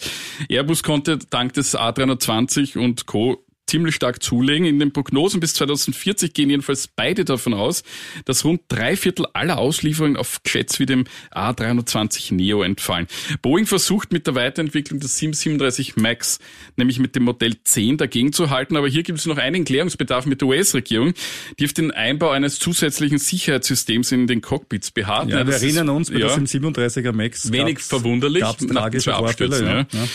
Airbus 0.48 0.82
konnte 0.82 1.18
dank 1.30 1.52
des 1.54 1.76
A320 1.76 2.78
und 2.78 3.06
Co 3.06 3.44
ziemlich 3.68 3.94
stark 3.94 4.22
zulegen. 4.22 4.66
In 4.66 4.78
den 4.78 4.92
Prognosen 4.92 5.40
bis 5.40 5.54
2040 5.54 6.34
gehen 6.34 6.50
jedenfalls 6.50 6.88
beide 6.88 7.24
davon 7.24 7.54
aus, 7.54 7.82
dass 8.24 8.44
rund 8.44 8.60
drei 8.68 8.96
Viertel 8.96 9.26
aller 9.32 9.58
Auslieferungen 9.58 10.16
auf 10.16 10.40
Jets 10.46 10.78
wie 10.78 10.86
dem 10.86 11.04
A320 11.34 12.34
Neo 12.34 12.62
entfallen. 12.62 13.06
Boeing 13.40 13.66
versucht 13.66 14.12
mit 14.12 14.26
der 14.26 14.34
Weiterentwicklung 14.34 15.00
des 15.00 15.16
737 15.18 15.96
MAX, 15.96 16.38
nämlich 16.76 16.98
mit 16.98 17.14
dem 17.16 17.24
Modell 17.24 17.56
10 17.62 17.96
dagegen 17.96 18.32
zu 18.32 18.50
halten, 18.50 18.76
aber 18.76 18.88
hier 18.88 19.02
gibt 19.02 19.18
es 19.18 19.26
noch 19.26 19.38
einen 19.38 19.64
Klärungsbedarf 19.64 20.26
mit 20.26 20.40
der 20.40 20.48
US-Regierung, 20.48 21.14
die 21.58 21.64
auf 21.64 21.72
den 21.72 21.90
Einbau 21.90 22.30
eines 22.30 22.58
zusätzlichen 22.58 23.18
Sicherheitssystems 23.18 24.12
in 24.12 24.26
den 24.26 24.40
Cockpits 24.42 24.90
beharrt. 24.90 25.28
Ja, 25.30 25.38
Na, 25.40 25.46
wir 25.46 25.54
erinnern 25.54 25.88
ist- 25.88 25.94
uns, 25.94 26.10
bei 26.10 26.18
ja, 26.18 26.34
dem 26.34 26.44
27er 26.46 27.12
Max 27.12 27.50
wenig 27.52 27.78
verwunderlich 27.78 28.42
gab's 28.42 28.62
nach 28.64 28.90
zwei. 28.90 29.12
Abstürzen. 29.12 29.66
Ja. 29.66 29.72
Ja. 29.78 29.86
Ja. 29.92 30.08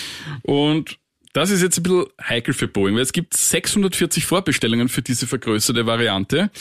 Und 0.43 0.97
das 1.33 1.49
ist 1.49 1.61
jetzt 1.61 1.77
ein 1.77 1.83
bisschen 1.83 2.05
heikel 2.21 2.53
für 2.53 2.67
Boeing, 2.67 2.95
weil 2.95 3.01
es 3.01 3.13
gibt 3.13 3.35
640 3.35 4.25
Vorbestellungen 4.25 4.89
für 4.89 5.01
diese 5.01 5.27
vergrößerte 5.27 5.85
Variante. 5.85 6.51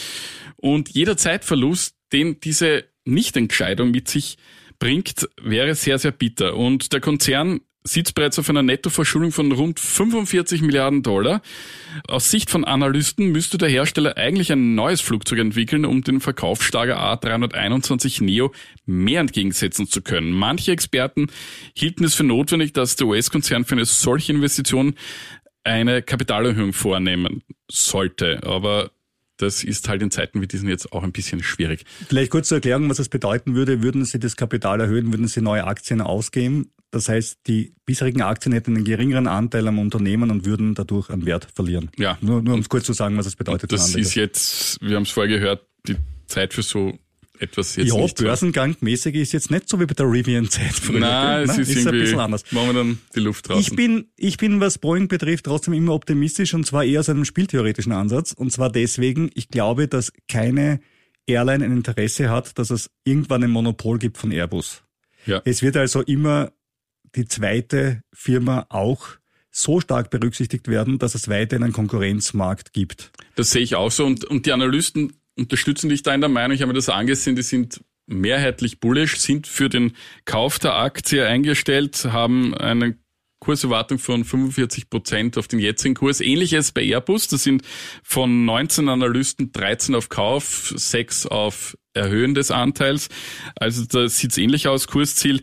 Und 0.56 0.90
jeder 0.90 1.16
Zeitverlust, 1.16 1.96
den 2.12 2.40
diese 2.40 2.84
Nichtentscheidung 3.04 3.90
mit 3.90 4.08
sich 4.08 4.36
bringt, 4.78 5.28
wäre 5.42 5.74
sehr, 5.74 5.98
sehr 5.98 6.12
bitter. 6.12 6.56
Und 6.56 6.92
der 6.92 7.00
Konzern 7.00 7.60
sitzt 7.86 8.14
bereits 8.14 8.38
auf 8.38 8.50
einer 8.50 8.62
Nettoverschuldung 8.62 9.32
von 9.32 9.50
rund 9.52 9.80
45 9.80 10.62
Milliarden 10.62 11.02
Dollar. 11.02 11.42
Aus 12.08 12.30
Sicht 12.30 12.50
von 12.50 12.64
Analysten 12.64 13.32
müsste 13.32 13.58
der 13.58 13.68
Hersteller 13.68 14.16
eigentlich 14.16 14.52
ein 14.52 14.74
neues 14.74 15.00
Flugzeug 15.00 15.38
entwickeln, 15.38 15.84
um 15.84 16.02
den 16.02 16.20
verkaufsstarker 16.20 16.98
A321 16.98 18.22
Neo 18.22 18.52
mehr 18.84 19.20
entgegensetzen 19.20 19.88
zu 19.88 20.02
können. 20.02 20.32
Manche 20.32 20.72
Experten 20.72 21.28
hielten 21.74 22.04
es 22.04 22.14
für 22.14 22.24
notwendig, 22.24 22.72
dass 22.72 22.96
der 22.96 23.06
US-Konzern 23.06 23.64
für 23.64 23.74
eine 23.74 23.84
solche 23.84 24.32
Investition 24.32 24.94
eine 25.64 26.02
Kapitalerhöhung 26.02 26.72
vornehmen 26.72 27.42
sollte. 27.70 28.40
Aber 28.44 28.90
das 29.36 29.64
ist 29.64 29.88
halt 29.88 30.02
in 30.02 30.10
Zeiten 30.10 30.40
wie 30.40 30.46
diesen 30.46 30.68
jetzt 30.68 30.92
auch 30.92 31.02
ein 31.02 31.12
bisschen 31.12 31.42
schwierig. 31.42 31.84
Vielleicht 32.08 32.30
kurz 32.30 32.48
zur 32.48 32.56
Erklärung, 32.56 32.88
was 32.88 32.96
das 32.96 33.08
bedeuten 33.08 33.54
würde. 33.54 33.82
Würden 33.82 34.04
Sie 34.04 34.18
das 34.18 34.36
Kapital 34.36 34.80
erhöhen, 34.80 35.12
würden 35.12 35.28
Sie 35.28 35.42
neue 35.42 35.64
Aktien 35.64 36.00
ausgeben. 36.00 36.70
Das 36.96 37.10
heißt, 37.10 37.40
die 37.46 37.74
bisherigen 37.84 38.22
Aktien 38.22 38.54
hätten 38.54 38.74
einen 38.74 38.84
geringeren 38.84 39.26
Anteil 39.26 39.68
am 39.68 39.78
Unternehmen 39.78 40.30
und 40.30 40.46
würden 40.46 40.74
dadurch 40.74 41.10
an 41.10 41.26
Wert 41.26 41.46
verlieren. 41.54 41.90
Ja. 41.98 42.16
Nur, 42.22 42.40
nur 42.40 42.54
um 42.54 42.60
es 42.60 42.70
kurz 42.70 42.86
zu 42.86 42.94
sagen, 42.94 43.18
was 43.18 43.26
das 43.26 43.36
bedeutet. 43.36 43.70
Das 43.70 43.94
ist 43.94 44.14
jetzt, 44.14 44.80
wir 44.80 44.96
haben 44.96 45.02
es 45.02 45.10
vorher 45.10 45.38
gehört, 45.38 45.66
die 45.86 45.96
Zeit 46.26 46.54
für 46.54 46.62
so 46.62 46.98
etwas 47.38 47.76
jetzt 47.76 47.92
ja. 47.92 48.06
Börsengangmäßig 48.16 49.14
ist 49.14 49.32
jetzt 49.32 49.50
nicht 49.50 49.68
so 49.68 49.78
wie 49.78 49.84
bei 49.84 49.92
der 49.92 50.10
Rivian-Zeit. 50.10 50.72
Nein, 50.90 51.50
es 51.50 51.58
ist, 51.58 51.68
ein 51.68 51.76
irgendwie, 51.76 52.00
bisschen 52.00 52.18
anders. 52.18 52.44
machen 52.50 52.68
wir 52.68 52.72
dann 52.72 52.98
die 53.14 53.20
Luft 53.20 53.46
draußen. 53.46 53.60
Ich 53.60 53.76
bin, 53.76 54.06
ich 54.16 54.38
bin, 54.38 54.58
was 54.58 54.78
Boeing 54.78 55.06
betrifft, 55.06 55.44
trotzdem 55.44 55.74
immer 55.74 55.92
optimistisch 55.92 56.54
und 56.54 56.66
zwar 56.66 56.84
eher 56.84 57.00
aus 57.00 57.10
einem 57.10 57.26
spieltheoretischen 57.26 57.92
Ansatz. 57.92 58.32
Und 58.32 58.52
zwar 58.52 58.72
deswegen, 58.72 59.30
ich 59.34 59.50
glaube, 59.50 59.86
dass 59.86 60.14
keine 60.28 60.80
Airline 61.26 61.62
ein 61.62 61.72
Interesse 61.72 62.30
hat, 62.30 62.58
dass 62.58 62.70
es 62.70 62.90
irgendwann 63.04 63.44
ein 63.44 63.50
Monopol 63.50 63.98
gibt 63.98 64.16
von 64.16 64.32
Airbus. 64.32 64.82
ja. 65.26 65.42
Es 65.44 65.60
wird 65.60 65.76
also 65.76 66.00
immer 66.00 66.52
die 67.16 67.26
zweite 67.26 68.02
Firma 68.12 68.66
auch 68.68 69.08
so 69.50 69.80
stark 69.80 70.10
berücksichtigt 70.10 70.68
werden, 70.68 70.98
dass 70.98 71.14
es 71.14 71.28
weiterhin 71.28 71.64
einen 71.64 71.72
Konkurrenzmarkt 71.72 72.72
gibt. 72.72 73.10
Das 73.36 73.50
sehe 73.50 73.62
ich 73.62 73.74
auch 73.74 73.90
so. 73.90 74.04
Und, 74.04 74.24
und 74.24 74.46
die 74.46 74.52
Analysten 74.52 75.14
unterstützen 75.36 75.88
dich 75.88 76.02
da 76.02 76.14
in 76.14 76.20
der 76.20 76.28
Meinung, 76.28 76.54
ich 76.54 76.62
habe 76.62 76.72
mir 76.72 76.78
das 76.78 76.88
angesehen, 76.88 77.36
die 77.36 77.42
sind 77.42 77.80
mehrheitlich 78.06 78.80
bullish, 78.80 79.18
sind 79.18 79.46
für 79.46 79.68
den 79.68 79.96
Kauf 80.24 80.58
der 80.58 80.74
Aktie 80.74 81.26
eingestellt, 81.26 82.04
haben 82.04 82.54
eine 82.54 82.96
Kurserwartung 83.40 83.98
von 83.98 84.24
45 84.24 84.88
Prozent 84.88 85.38
auf 85.38 85.48
den 85.48 85.58
jetzigen 85.58 85.94
Kurs. 85.94 86.20
Ähnliches 86.20 86.72
bei 86.72 86.82
Airbus. 86.82 87.28
Das 87.28 87.42
sind 87.42 87.62
von 88.02 88.44
19 88.44 88.88
Analysten 88.88 89.52
13 89.52 89.94
auf 89.94 90.08
Kauf, 90.08 90.72
6 90.74 91.26
auf 91.26 91.76
Erhöhen 91.92 92.34
des 92.34 92.50
Anteils. 92.50 93.08
Also 93.54 93.84
da 93.84 94.08
sieht 94.08 94.32
es 94.32 94.38
ähnlich 94.38 94.68
aus. 94.68 94.86
Kursziel 94.86 95.42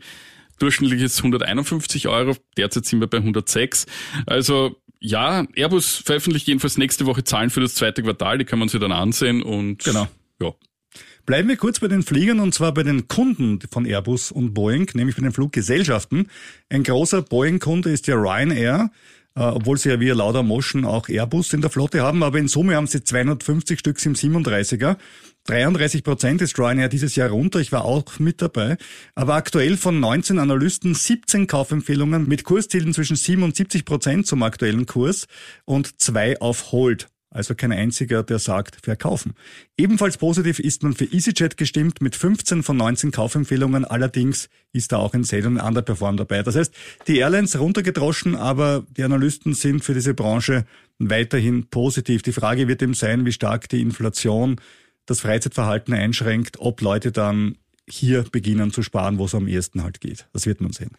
durchschnittliches 0.64 1.18
151 1.18 2.08
Euro. 2.08 2.36
Derzeit 2.58 2.86
sind 2.86 3.00
wir 3.02 3.08
bei 3.08 3.18
106. 3.18 3.86
Also 4.26 4.76
ja, 5.00 5.46
Airbus 5.56 5.98
veröffentlicht 5.98 6.48
jedenfalls 6.48 6.78
nächste 6.78 7.06
Woche 7.06 7.24
Zahlen 7.26 7.50
für 7.50 7.60
das 7.60 7.76
zweite 7.76 8.02
Quartal. 8.02 8.38
Die 8.38 8.46
können 8.46 8.62
wir 8.62 8.64
uns 8.64 8.74
ja 8.74 8.80
dann 8.80 8.94
ansehen 8.94 9.44
und 9.44 9.84
Genau. 9.84 10.08
ja. 10.42 10.54
Bleiben 11.26 11.48
wir 11.48 11.56
kurz 11.58 11.80
bei 11.80 11.88
den 11.88 12.04
Fliegern 12.04 12.40
und 12.40 12.54
zwar 12.54 12.74
bei 12.74 12.84
den 12.84 13.08
Kunden 13.08 13.60
von 13.72 13.86
Airbus 13.86 14.32
und 14.32 14.54
Boeing, 14.54 14.90
nämlich 14.94 15.16
bei 15.16 15.22
den 15.22 15.32
Fluggesellschaften. 15.32 16.30
Ein 16.70 16.84
großer 16.84 17.22
Boeing-Kunde 17.22 17.90
ist 17.92 18.08
ja 18.08 18.16
Ryanair. 18.16 18.92
Äh, 19.36 19.42
obwohl 19.42 19.78
sie 19.78 19.90
ja 19.90 20.00
via 20.00 20.14
Lauda 20.14 20.44
Motion 20.44 20.86
auch 20.86 21.10
Airbus 21.10 21.54
in 21.54 21.62
der 21.62 21.72
Flotte 21.72 22.02
haben, 22.02 22.22
aber 22.22 22.38
in 22.38 22.48
Summe 22.48 22.76
haben 22.76 22.86
sie 22.86 23.04
250 23.04 23.80
Stück 23.80 24.06
im 24.06 24.14
37er. 24.14 24.98
33 25.46 26.04
Prozent 26.04 26.42
ist 26.42 26.58
Ryanair 26.58 26.88
dieses 26.88 27.16
Jahr 27.16 27.30
runter, 27.30 27.60
ich 27.60 27.72
war 27.72 27.84
auch 27.84 28.20
mit 28.20 28.42
dabei. 28.42 28.78
Aber 29.16 29.34
aktuell 29.34 29.76
von 29.76 30.00
19 30.00 30.40
Analysten 30.40 30.94
17 30.94 31.48
Kaufempfehlungen 31.48 32.28
mit 32.28 32.44
Kurszielen 32.44 32.94
zwischen 32.94 33.16
77 33.16 33.86
Prozent 33.86 34.28
zum 34.28 34.44
aktuellen 34.44 34.86
Kurs 34.86 35.28
und 35.66 36.00
zwei 36.00 36.40
auf 36.40 36.72
Hold. 36.72 37.10
Also 37.34 37.56
kein 37.56 37.72
einziger, 37.72 38.22
der 38.22 38.38
sagt, 38.38 38.78
verkaufen. 38.84 39.34
Ebenfalls 39.76 40.18
positiv 40.18 40.60
ist 40.60 40.84
man 40.84 40.94
für 40.94 41.06
EasyJet 41.06 41.58
gestimmt 41.58 42.02
mit 42.02 42.16
15 42.16 42.62
von 42.62 42.78
19 42.78 43.12
Kaufempfehlungen. 43.12 43.86
Allerdings 43.86 44.50
ist 44.72 44.92
da 44.92 44.98
auch 44.98 45.14
ein 45.14 45.24
Sale 45.24 45.48
und 45.48 45.58
ein 45.58 45.68
Underperform 45.68 46.16
dabei. 46.16 46.44
Das 46.44 46.56
heißt, 46.56 46.74
die 47.08 47.18
Airlines 47.18 47.60
runtergedroschen, 47.60 48.36
aber 48.36 48.86
die 48.96 49.04
Analysten 49.04 49.56
sind 49.56 49.84
für 49.84 49.96
diese 49.96 50.14
Branche 50.14 50.66
weiterhin 51.00 51.66
positiv. 51.68 52.22
Die 52.22 52.34
Frage 52.34 52.68
wird 52.68 52.84
eben 52.84 52.94
sein, 52.94 53.26
wie 53.26 53.32
stark 53.32 53.68
die 53.68 53.82
Inflation 53.82 54.58
das 55.06 55.22
Freizeitverhalten 55.22 55.94
einschränkt, 55.94 56.60
ob 56.60 56.82
Leute 56.82 57.12
dann 57.12 57.58
hier 57.90 58.24
beginnen 58.32 58.72
zu 58.72 58.82
sparen, 58.84 59.18
wo 59.18 59.26
es 59.26 59.36
am 59.36 59.48
ehesten 59.48 59.84
halt 59.84 60.00
geht. 60.02 60.28
Das 60.34 60.46
wird 60.46 60.62
man 60.62 60.72
sehen. 60.74 60.92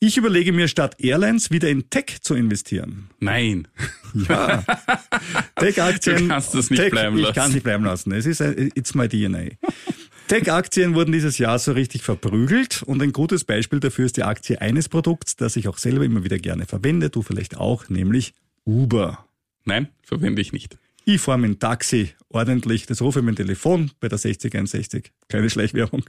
Ich 0.00 0.16
überlege 0.16 0.52
mir 0.52 0.66
statt 0.66 0.96
Airlines 0.98 1.50
wieder 1.52 1.68
in 1.68 1.88
Tech 1.88 2.20
zu 2.22 2.34
investieren. 2.34 3.10
Nein. 3.20 3.68
Ja. 4.28 4.62
Tech-Aktien. 5.56 6.18
Du 6.18 6.28
kannst 6.28 6.54
das 6.54 6.68
nicht 6.70 6.80
Tech, 6.82 6.90
bleiben 6.90 7.16
lassen. 7.16 7.28
Ich 7.30 7.34
kann 7.34 7.48
es 7.48 7.54
nicht 7.54 7.62
bleiben 7.64 7.84
lassen. 7.84 8.12
Es 8.12 8.26
ist, 8.26 8.42
ein- 8.42 8.70
it's 8.74 8.94
my 8.94 9.08
DNA. 9.08 9.56
Tech-Aktien 10.28 10.94
wurden 10.94 11.12
dieses 11.12 11.38
Jahr 11.38 11.58
so 11.58 11.72
richtig 11.72 12.02
verprügelt 12.02 12.82
und 12.82 13.00
ein 13.02 13.12
gutes 13.12 13.44
Beispiel 13.44 13.80
dafür 13.80 14.06
ist 14.06 14.16
die 14.16 14.22
Aktie 14.24 14.60
eines 14.60 14.88
Produkts, 14.88 15.36
das 15.36 15.56
ich 15.56 15.68
auch 15.68 15.78
selber 15.78 16.04
immer 16.04 16.24
wieder 16.24 16.38
gerne 16.38 16.66
verwende, 16.66 17.10
du 17.10 17.22
vielleicht 17.22 17.56
auch, 17.56 17.88
nämlich 17.88 18.34
Uber. 18.64 19.26
Nein, 19.64 19.88
verwende 20.02 20.42
ich 20.42 20.52
nicht. 20.52 20.78
Ich 21.04 21.20
fahre 21.20 21.38
mit 21.38 21.50
dem 21.50 21.58
Taxi 21.58 22.10
ordentlich, 22.28 22.86
das 22.86 23.02
rufe 23.02 23.18
ich 23.18 23.24
mit 23.24 23.38
dem 23.38 23.46
Telefon 23.46 23.90
bei 24.00 24.08
der 24.08 24.18
6061. 24.18 25.10
Kleine 25.28 25.50
Schleichwerbung. 25.50 26.04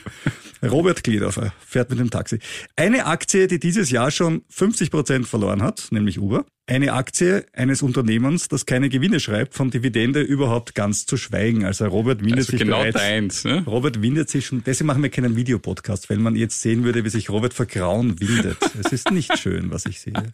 Robert 0.62 1.04
Gliedhofer 1.04 1.52
fährt 1.64 1.90
mit 1.90 1.98
dem 1.98 2.10
Taxi. 2.10 2.38
Eine 2.74 3.06
Aktie, 3.06 3.46
die 3.46 3.60
dieses 3.60 3.90
Jahr 3.90 4.10
schon 4.10 4.42
50 4.48 4.90
Prozent 4.90 5.28
verloren 5.28 5.62
hat, 5.62 5.88
nämlich 5.90 6.18
Uber. 6.18 6.46
Eine 6.66 6.92
Aktie 6.92 7.46
eines 7.52 7.80
Unternehmens, 7.82 8.48
das 8.48 8.66
keine 8.66 8.88
Gewinne 8.88 9.20
schreibt, 9.20 9.54
von 9.54 9.70
Dividende 9.70 10.20
überhaupt 10.20 10.74
ganz 10.74 11.06
zu 11.06 11.16
schweigen. 11.16 11.64
Also 11.64 11.86
Robert 11.86 12.20
windet 12.20 12.38
Also 12.40 12.50
sich 12.52 12.60
genau 12.60 12.78
bereits. 12.80 12.96
deins. 12.96 13.44
Ne? 13.44 13.62
Robert 13.66 14.02
windet 14.02 14.28
sich 14.30 14.46
schon, 14.46 14.62
deswegen 14.64 14.86
machen 14.88 15.02
wir 15.02 15.10
keinen 15.10 15.36
Videopodcast, 15.36 16.10
weil 16.10 16.18
man 16.18 16.34
jetzt 16.36 16.60
sehen 16.60 16.84
würde, 16.84 17.04
wie 17.04 17.08
sich 17.10 17.30
Robert 17.30 17.54
vor 17.54 17.66
Grauen 17.66 18.20
windet. 18.20 18.58
Es 18.82 18.92
ist 18.92 19.10
nicht 19.10 19.38
schön, 19.38 19.70
was 19.70 19.86
ich 19.86 20.00
sehe. 20.00 20.14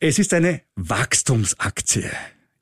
Es 0.00 0.18
ist 0.18 0.34
eine 0.34 0.60
Wachstumsaktie. 0.74 2.10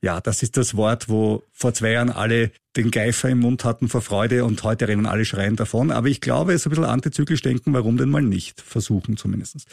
Ja, 0.05 0.21
das 0.21 0.43
ist 0.43 0.57
das 0.57 0.77
Wort, 0.77 1.09
wo 1.09 1.45
vor 1.53 1.75
zwei 1.75 1.93
Jahren 1.93 2.11
alle 2.11 2.51
den 2.77 2.91
Geifer 2.91 3.29
im 3.29 3.38
Mund 3.38 3.65
hatten 3.65 3.88
vor 3.88 4.01
Freude 4.01 4.45
und 4.45 4.62
heute 4.65 4.88
rennen 4.88 5.07
alle 5.07 5.25
schreien 5.25 5.55
davon. 5.55 5.93
Aber 5.93 6.09
ich 6.09 6.21
glaube, 6.21 6.53
es 6.53 6.62
ist 6.62 6.67
ein 6.67 6.71
bisschen 6.71 6.85
antizyklisch 6.85 7.43
denken, 7.43 7.73
warum 7.73 7.97
denn 7.97 8.11
mal 8.11 8.23
nicht? 8.23 8.61
Versuchen 8.61 9.17
zumindest. 9.17 9.65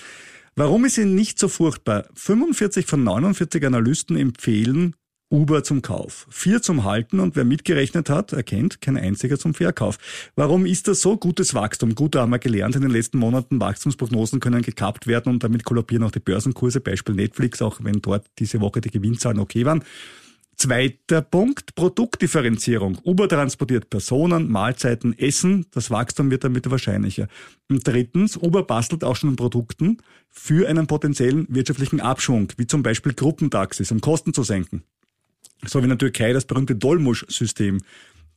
Warum 0.56 0.86
ist 0.86 0.96
sie 0.96 1.06
nicht 1.06 1.40
so 1.40 1.48
furchtbar? 1.48 2.06
45 2.14 2.86
von 2.86 3.04
49 3.04 3.66
Analysten 3.66 4.18
empfehlen 4.18 4.94
Uber 5.32 5.64
zum 5.64 5.84
Kauf, 5.84 6.26
vier 6.32 6.60
zum 6.60 6.86
Halten 6.86 7.20
und 7.20 7.36
wer 7.36 7.46
mitgerechnet 7.46 8.10
hat, 8.10 8.34
erkennt 8.34 8.82
kein 8.82 8.98
einziger 8.98 9.38
zum 9.38 9.54
Verkauf. 9.54 10.00
Warum 10.36 10.66
ist 10.66 10.88
das 10.88 11.02
so? 11.02 11.18
Gutes 11.18 11.54
Wachstum. 11.54 11.94
Gut, 11.94 12.16
da 12.16 12.22
haben 12.22 12.32
wir 12.32 12.40
gelernt 12.40 12.76
in 12.76 12.82
den 12.82 12.90
letzten 12.90 13.20
Monaten, 13.20 13.60
Wachstumsprognosen 13.62 14.40
können 14.40 14.64
gekappt 14.64 15.06
werden 15.06 15.32
und 15.32 15.44
damit 15.44 15.66
kollabieren 15.66 16.04
auch 16.04 16.12
die 16.12 16.20
Börsenkurse, 16.20 16.82
Beispiel 16.82 17.14
Netflix, 17.14 17.62
auch 17.62 17.80
wenn 17.84 18.02
dort 18.02 18.26
diese 18.40 18.60
Woche 18.60 18.82
die 18.82 18.90
Gewinnzahlen 18.90 19.38
okay 19.38 19.66
waren. 19.66 19.84
Zweiter 20.62 21.22
Punkt, 21.22 21.74
Produktdifferenzierung. 21.76 22.98
Uber 23.06 23.30
transportiert 23.30 23.90
Personen, 23.90 24.52
Mahlzeiten, 24.52 25.18
Essen. 25.18 25.66
Das 25.72 25.90
Wachstum 25.90 26.30
wird 26.32 26.44
damit 26.44 26.70
wahrscheinlicher. 26.70 27.30
Und 27.70 27.88
drittens, 27.88 28.36
Uber 28.36 28.64
bastelt 28.64 29.06
auch 29.06 29.16
schon 29.16 29.30
an 29.30 29.36
Produkten 29.38 30.00
für 30.28 30.68
einen 30.68 30.86
potenziellen 30.86 31.48
wirtschaftlichen 31.48 32.02
Abschwung, 32.02 32.52
wie 32.58 32.68
zum 32.68 32.84
Beispiel 32.84 33.14
Gruppentaxis, 33.14 33.90
um 33.94 34.02
Kosten 34.02 34.34
zu 34.34 34.44
senken. 34.44 34.84
So 35.66 35.80
wie 35.80 35.84
in 35.84 35.90
der 35.92 35.98
Türkei 35.98 36.34
das 36.34 36.44
berühmte 36.44 36.76
Dolmusch-System, 36.76 37.80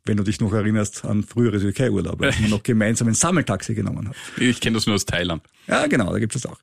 wenn 0.04 0.16
du 0.16 0.24
dich 0.24 0.40
noch 0.40 0.52
erinnerst 0.52 1.04
an 1.04 1.22
frühere 1.22 1.60
Türkei-Urlaube, 1.60 2.26
als 2.26 2.40
man 2.40 2.50
noch 2.50 2.62
gemeinsam 2.62 3.08
ein 3.08 3.14
Sammeltaxi 3.14 3.74
genommen 3.74 4.08
hat. 4.08 4.16
Ich 4.38 4.60
kenne 4.60 4.74
das 4.74 4.86
nur 4.86 4.96
aus 4.96 5.06
Thailand. 5.06 5.42
Ja, 5.68 5.86
genau, 5.86 6.12
da 6.12 6.18
gibt 6.18 6.34
es 6.34 6.42
das 6.42 6.50
auch. 6.50 6.58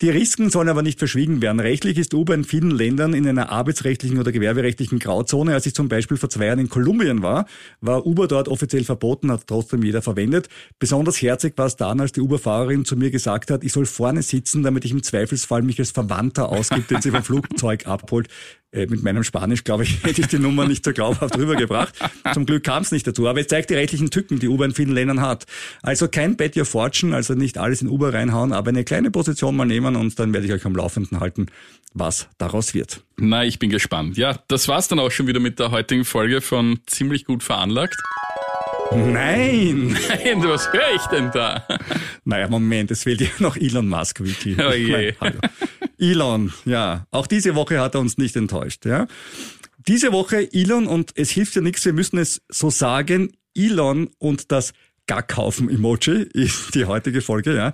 Die 0.00 0.08
Risiken 0.08 0.48
sollen 0.48 0.68
aber 0.68 0.82
nicht 0.82 0.98
verschwiegen 0.98 1.42
werden. 1.42 1.60
Rechtlich 1.60 1.98
ist 1.98 2.14
Uber 2.14 2.32
in 2.32 2.44
vielen 2.44 2.70
Ländern 2.70 3.12
in 3.12 3.28
einer 3.28 3.50
arbeitsrechtlichen 3.50 4.18
oder 4.18 4.32
gewerberechtlichen 4.32 5.00
Grauzone. 5.00 5.52
Als 5.52 5.66
ich 5.66 5.74
zum 5.74 5.88
Beispiel 5.88 6.16
vor 6.16 6.30
zwei 6.30 6.46
Jahren 6.46 6.60
in 6.60 6.70
Kolumbien 6.70 7.20
war, 7.22 7.46
war 7.80 8.06
Uber 8.06 8.26
dort 8.26 8.48
offiziell 8.48 8.84
verboten, 8.84 9.30
hat 9.30 9.46
trotzdem 9.46 9.82
jeder 9.82 10.00
verwendet. 10.00 10.48
Besonders 10.78 11.20
herzig 11.20 11.54
war 11.58 11.66
es 11.66 11.76
dann, 11.76 12.00
als 12.00 12.12
die 12.12 12.20
Uber-Fahrerin 12.20 12.86
zu 12.86 12.96
mir 12.96 13.10
gesagt 13.10 13.50
hat, 13.50 13.64
ich 13.64 13.72
soll 13.72 13.86
vorne 13.86 14.22
sitzen, 14.22 14.62
damit 14.62 14.84
ich 14.86 14.92
im 14.92 15.02
Zweifelsfall 15.02 15.62
mich 15.62 15.78
als 15.78 15.90
Verwandter 15.90 16.48
ausgibt, 16.48 16.90
den 16.90 17.02
sie 17.02 17.10
vom 17.10 17.22
Flugzeug 17.24 17.86
abholt. 17.86 18.28
Äh, 18.70 18.86
Mit 18.86 19.02
meinem 19.02 19.24
Spanisch, 19.24 19.64
glaube 19.64 19.84
ich, 19.84 20.02
hätte 20.04 20.20
ich 20.20 20.26
die 20.26 20.38
Nummer 20.38 20.66
nicht 20.66 20.84
so 20.84 20.92
glaubhaft 20.92 21.38
rübergebracht. 21.38 21.94
Zum 22.34 22.44
Glück 22.44 22.64
kam 22.64 22.82
es 22.82 22.92
nicht 22.92 23.06
dazu. 23.06 23.26
Aber 23.26 23.40
es 23.40 23.48
zeigt 23.48 23.70
die 23.70 23.74
rechtlichen 23.74 24.10
Tücken, 24.10 24.38
die 24.38 24.48
Uber 24.48 24.66
in 24.66 24.74
vielen 24.74 24.92
Ländern 24.92 25.20
hat. 25.22 25.46
Also 25.82 26.08
kein 26.08 26.36
Bet 26.36 26.56
Your 26.56 26.66
Fortune, 26.66 27.14
also 27.16 27.34
nicht 27.34 27.56
alles 27.56 27.80
in 27.80 27.88
Uber 27.88 28.12
reinhauen, 28.12 28.52
aber 28.52 28.68
eine 28.68 28.84
kleine 28.84 29.10
Position 29.10 29.56
mal 29.56 29.64
nehmen 29.64 29.96
und 29.96 30.18
dann 30.18 30.34
werde 30.34 30.46
ich 30.46 30.52
euch 30.52 30.66
am 30.66 30.76
Laufenden 30.76 31.20
halten, 31.20 31.46
was 31.94 32.28
daraus 32.36 32.74
wird. 32.74 33.02
Na, 33.16 33.42
ich 33.44 33.58
bin 33.58 33.70
gespannt. 33.70 34.18
Ja, 34.18 34.38
das 34.48 34.68
war's 34.68 34.88
dann 34.88 34.98
auch 34.98 35.10
schon 35.10 35.26
wieder 35.26 35.40
mit 35.40 35.58
der 35.58 35.70
heutigen 35.70 36.04
Folge 36.04 36.40
von 36.42 36.80
Ziemlich 36.86 37.24
gut 37.24 37.42
veranlagt. 37.42 37.96
Nein! 38.94 39.96
Nein, 40.08 40.42
was 40.44 40.72
höre 40.72 40.94
ich 40.94 41.02
denn 41.06 41.30
da? 41.32 41.66
Naja, 42.24 42.48
Moment, 42.48 42.90
es 42.90 43.02
fehlt 43.02 43.20
ja 43.20 43.28
noch 43.38 43.56
Elon 43.56 43.88
Musk, 43.88 44.20
Wiki. 44.22 44.56
Oh 44.58 44.72
je. 44.72 45.08
Ich 45.08 45.20
mein, 45.20 45.30
hallo. 45.32 45.38
Elon, 45.98 46.52
ja, 46.64 47.06
auch 47.10 47.26
diese 47.26 47.54
Woche 47.54 47.80
hat 47.80 47.94
er 47.94 48.00
uns 48.00 48.18
nicht 48.18 48.36
enttäuscht, 48.36 48.86
ja. 48.86 49.06
Diese 49.86 50.12
Woche 50.12 50.52
Elon 50.52 50.86
und 50.86 51.12
es 51.14 51.30
hilft 51.30 51.54
ja 51.54 51.62
nichts, 51.62 51.84
wir 51.84 51.92
müssen 51.92 52.18
es 52.18 52.42
so 52.48 52.70
sagen, 52.70 53.32
Elon 53.54 54.10
und 54.18 54.52
das 54.52 54.72
Gackhaufen-Emoji 55.08 56.28
ist 56.32 56.74
die 56.74 56.84
heutige 56.84 57.22
Folge, 57.22 57.56
ja. 57.56 57.72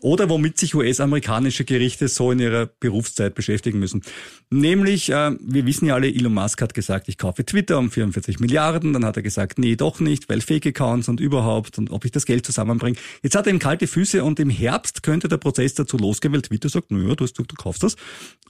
Oder 0.00 0.28
womit 0.28 0.58
sich 0.58 0.74
US-amerikanische 0.74 1.64
Gerichte 1.64 2.08
so 2.08 2.30
in 2.30 2.38
ihrer 2.38 2.66
Berufszeit 2.66 3.34
beschäftigen 3.34 3.78
müssen. 3.78 4.02
Nämlich, 4.50 5.10
äh, 5.10 5.32
wir 5.40 5.64
wissen 5.64 5.86
ja 5.86 5.94
alle, 5.94 6.08
Elon 6.08 6.34
Musk 6.34 6.60
hat 6.60 6.74
gesagt, 6.74 7.08
ich 7.08 7.16
kaufe 7.16 7.44
Twitter 7.44 7.78
um 7.78 7.90
44 7.90 8.38
Milliarden. 8.38 8.92
Dann 8.92 9.04
hat 9.04 9.16
er 9.16 9.22
gesagt, 9.22 9.58
nee, 9.58 9.76
doch 9.76 10.00
nicht, 10.00 10.28
weil 10.28 10.42
Fake-Accounts 10.42 11.08
und 11.08 11.20
überhaupt 11.20 11.78
und 11.78 11.90
ob 11.90 12.04
ich 12.04 12.12
das 12.12 12.26
Geld 12.26 12.44
zusammenbringe. 12.44 12.98
Jetzt 13.22 13.34
hat 13.34 13.46
er 13.46 13.52
ihm 13.54 13.58
kalte 13.58 13.86
Füße 13.86 14.22
und 14.22 14.38
im 14.38 14.50
Herbst 14.50 15.02
könnte 15.02 15.28
der 15.28 15.38
Prozess 15.38 15.72
dazu 15.72 15.96
losgehen, 15.96 16.34
weil 16.34 16.42
Twitter 16.42 16.68
sagt, 16.68 16.90
naja, 16.90 17.14
du, 17.14 17.24
hast 17.24 17.34
gesagt, 17.34 17.50
du 17.50 17.56
kaufst 17.56 17.82
das 17.82 17.96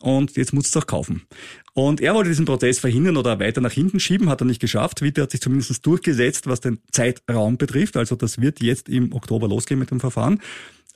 und 0.01 0.37
jetzt 0.37 0.53
musst 0.53 0.75
du 0.75 0.79
es 0.79 0.83
auch 0.83 0.89
kaufen. 0.89 1.23
Und 1.75 2.01
er 2.01 2.15
wollte 2.15 2.31
diesen 2.31 2.45
Prozess 2.45 2.79
verhindern 2.79 3.17
oder 3.17 3.41
weiter 3.41 3.61
nach 3.61 3.73
hinten 3.73 3.99
schieben, 3.99 4.29
hat 4.29 4.41
er 4.41 4.47
nicht 4.47 4.61
geschafft. 4.61 4.99
Twitter 4.99 5.23
hat 5.23 5.33
sich 5.33 5.41
zumindest 5.41 5.85
durchgesetzt, 5.85 6.47
was 6.47 6.61
den 6.61 6.79
Zeitraum 6.93 7.59
betrifft. 7.59 7.97
Also 7.97 8.15
das 8.15 8.41
wird 8.41 8.63
jetzt 8.63 8.89
im 8.89 9.13
Oktober 9.13 9.49
losgehen 9.49 9.81
mit 9.81 9.91
dem 9.91 9.99
Verfahren. 9.99 10.41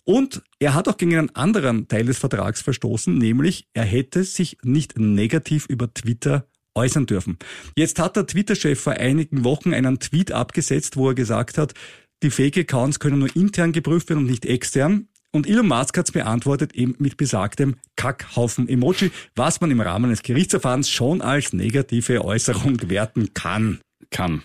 Und 0.04 0.42
er 0.58 0.74
hat 0.74 0.88
auch 0.88 0.96
gegen 0.96 1.16
einen 1.16 1.34
anderen 1.34 1.88
Teil 1.88 2.06
des 2.06 2.18
Vertrags 2.18 2.62
verstoßen, 2.62 3.18
nämlich 3.18 3.68
er 3.74 3.84
hätte 3.84 4.24
sich 4.24 4.56
nicht 4.62 4.98
negativ 4.98 5.66
über 5.66 5.92
Twitter 5.92 6.46
äußern 6.74 7.06
dürfen. 7.06 7.38
Jetzt 7.76 7.98
hat 7.98 8.16
der 8.16 8.26
Twitter-Chef 8.26 8.80
vor 8.80 8.94
einigen 8.94 9.44
Wochen 9.44 9.74
einen 9.74 9.98
Tweet 9.98 10.32
abgesetzt, 10.32 10.96
wo 10.96 11.08
er 11.08 11.14
gesagt 11.14 11.58
hat, 11.58 11.74
die 12.22 12.30
Fake-Accounts 12.30 13.00
können 13.00 13.18
nur 13.18 13.34
intern 13.36 13.72
geprüft 13.72 14.08
werden 14.08 14.20
und 14.20 14.30
nicht 14.30 14.46
extern. 14.46 15.08
Und 15.30 15.46
Elon 15.46 15.68
Musk 15.68 15.96
hat 15.98 16.06
es 16.08 16.12
beantwortet 16.12 16.74
eben 16.74 16.94
mit 16.98 17.16
besagtem 17.16 17.76
Kackhaufen-Emoji, 17.96 19.10
was 19.34 19.60
man 19.60 19.70
im 19.70 19.80
Rahmen 19.80 20.06
eines 20.06 20.22
Gerichtsverfahrens 20.22 20.88
schon 20.88 21.20
als 21.20 21.52
negative 21.52 22.24
Äußerung 22.24 22.88
werten 22.88 23.34
kann. 23.34 23.80
Kann. 24.10 24.42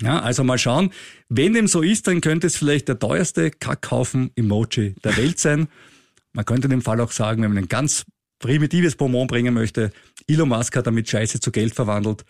Ja, 0.00 0.20
also 0.20 0.44
mal 0.44 0.58
schauen. 0.58 0.90
Wenn 1.28 1.52
dem 1.52 1.66
so 1.66 1.82
ist, 1.82 2.06
dann 2.06 2.20
könnte 2.20 2.46
es 2.46 2.56
vielleicht 2.56 2.88
der 2.88 2.98
teuerste 2.98 3.50
Kackhaufen-Emoji 3.50 4.94
der 5.02 5.16
Welt 5.16 5.38
sein. 5.38 5.68
Man 6.32 6.44
könnte 6.44 6.66
in 6.66 6.70
dem 6.70 6.82
Fall 6.82 7.00
auch 7.00 7.12
sagen, 7.12 7.42
wenn 7.42 7.52
man 7.52 7.64
ein 7.64 7.68
ganz 7.68 8.04
primitives 8.38 8.96
Bonbon 8.96 9.26
bringen 9.26 9.54
möchte, 9.54 9.90
Elon 10.28 10.48
Musk 10.48 10.76
hat 10.76 10.86
damit 10.86 11.08
Scheiße 11.08 11.40
zu 11.40 11.50
Geld 11.50 11.74
verwandelt. 11.74 12.24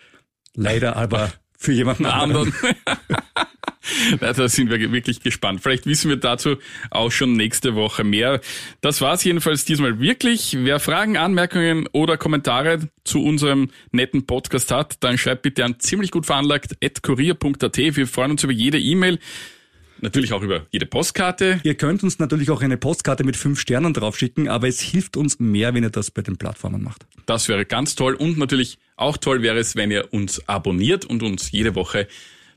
Leider 0.55 0.97
aber 0.97 1.33
für 1.59 1.73
jemanden 1.73 2.07
anderen. 2.07 2.55
Anderen. 4.21 4.37
da 4.37 4.49
sind 4.49 4.71
wir 4.71 4.93
wirklich 4.93 5.21
gespannt. 5.21 5.61
Vielleicht 5.63 5.87
wissen 5.87 6.09
wir 6.09 6.17
dazu 6.17 6.57
auch 6.91 7.11
schon 7.11 7.35
nächste 7.35 7.75
Woche 7.75 8.05
mehr. 8.05 8.41
Das 8.81 9.01
war's 9.01 9.25
jedenfalls 9.25 9.65
diesmal 9.65 10.01
wirklich. 10.01 10.57
Wer 10.59 10.81
Fragen, 10.81 11.17
Anmerkungen 11.17 11.89
oder 11.93 12.17
Kommentare 12.17 12.89
zu 13.05 13.23
unserem 13.23 13.71
netten 13.93 14.27
Podcast 14.27 14.71
hat, 14.71 15.03
dann 15.03 15.19
schreibt 15.19 15.43
bitte 15.43 15.65
an 15.65 15.81
ziemlich 15.81 16.11
gut 16.11 16.27
veranlagt 16.27 16.77
kurier.at. 17.03 17.77
Wir 17.77 18.07
freuen 18.07 18.33
uns 18.33 18.45
über 18.45 18.53
jede 18.53 18.79
E-Mail. 18.79 19.19
Natürlich 20.01 20.33
auch 20.33 20.43
über 20.43 20.67
jede 20.71 20.87
Postkarte. 20.87 21.61
Ihr 21.63 21.77
könnt 21.77 22.03
uns 22.03 22.19
natürlich 22.19 22.51
auch 22.51 22.63
eine 22.63 22.77
Postkarte 22.77 23.25
mit 23.25 23.37
fünf 23.37 23.61
Sternen 23.61 23.95
draufschicken, 23.95 24.49
aber 24.49 24.69
es 24.69 24.81
hilft 24.81 25.17
uns 25.17 25.39
mehr, 25.39 25.73
wenn 25.73 25.83
ihr 25.83 25.91
das 25.91 26.11
bei 26.11 26.21
den 26.21 26.37
Plattformen 26.37 26.83
macht. 26.83 27.07
Das 27.27 27.49
wäre 27.49 27.65
ganz 27.65 27.95
toll 27.95 28.15
und 28.15 28.37
natürlich 28.37 28.79
auch 28.97 29.17
toll 29.17 29.43
wäre 29.43 29.59
es, 29.59 29.77
wenn 29.77 29.91
ihr 29.91 30.13
uns 30.13 30.47
abonniert 30.49 31.05
und 31.07 31.23
uns 31.23 31.53
jede 31.53 31.75
Woche 31.75 32.07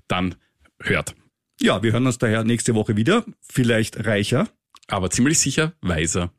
dann 0.07 0.35
hört. 0.81 1.15
Ja, 1.59 1.81
wir 1.81 1.91
hören 1.91 2.05
uns 2.05 2.17
daher 2.17 2.43
nächste 2.43 2.75
Woche 2.75 2.95
wieder. 2.95 3.25
Vielleicht 3.41 4.05
reicher. 4.05 4.47
Aber 4.87 5.09
ziemlich 5.09 5.39
sicher 5.39 5.73
weiser. 5.81 6.31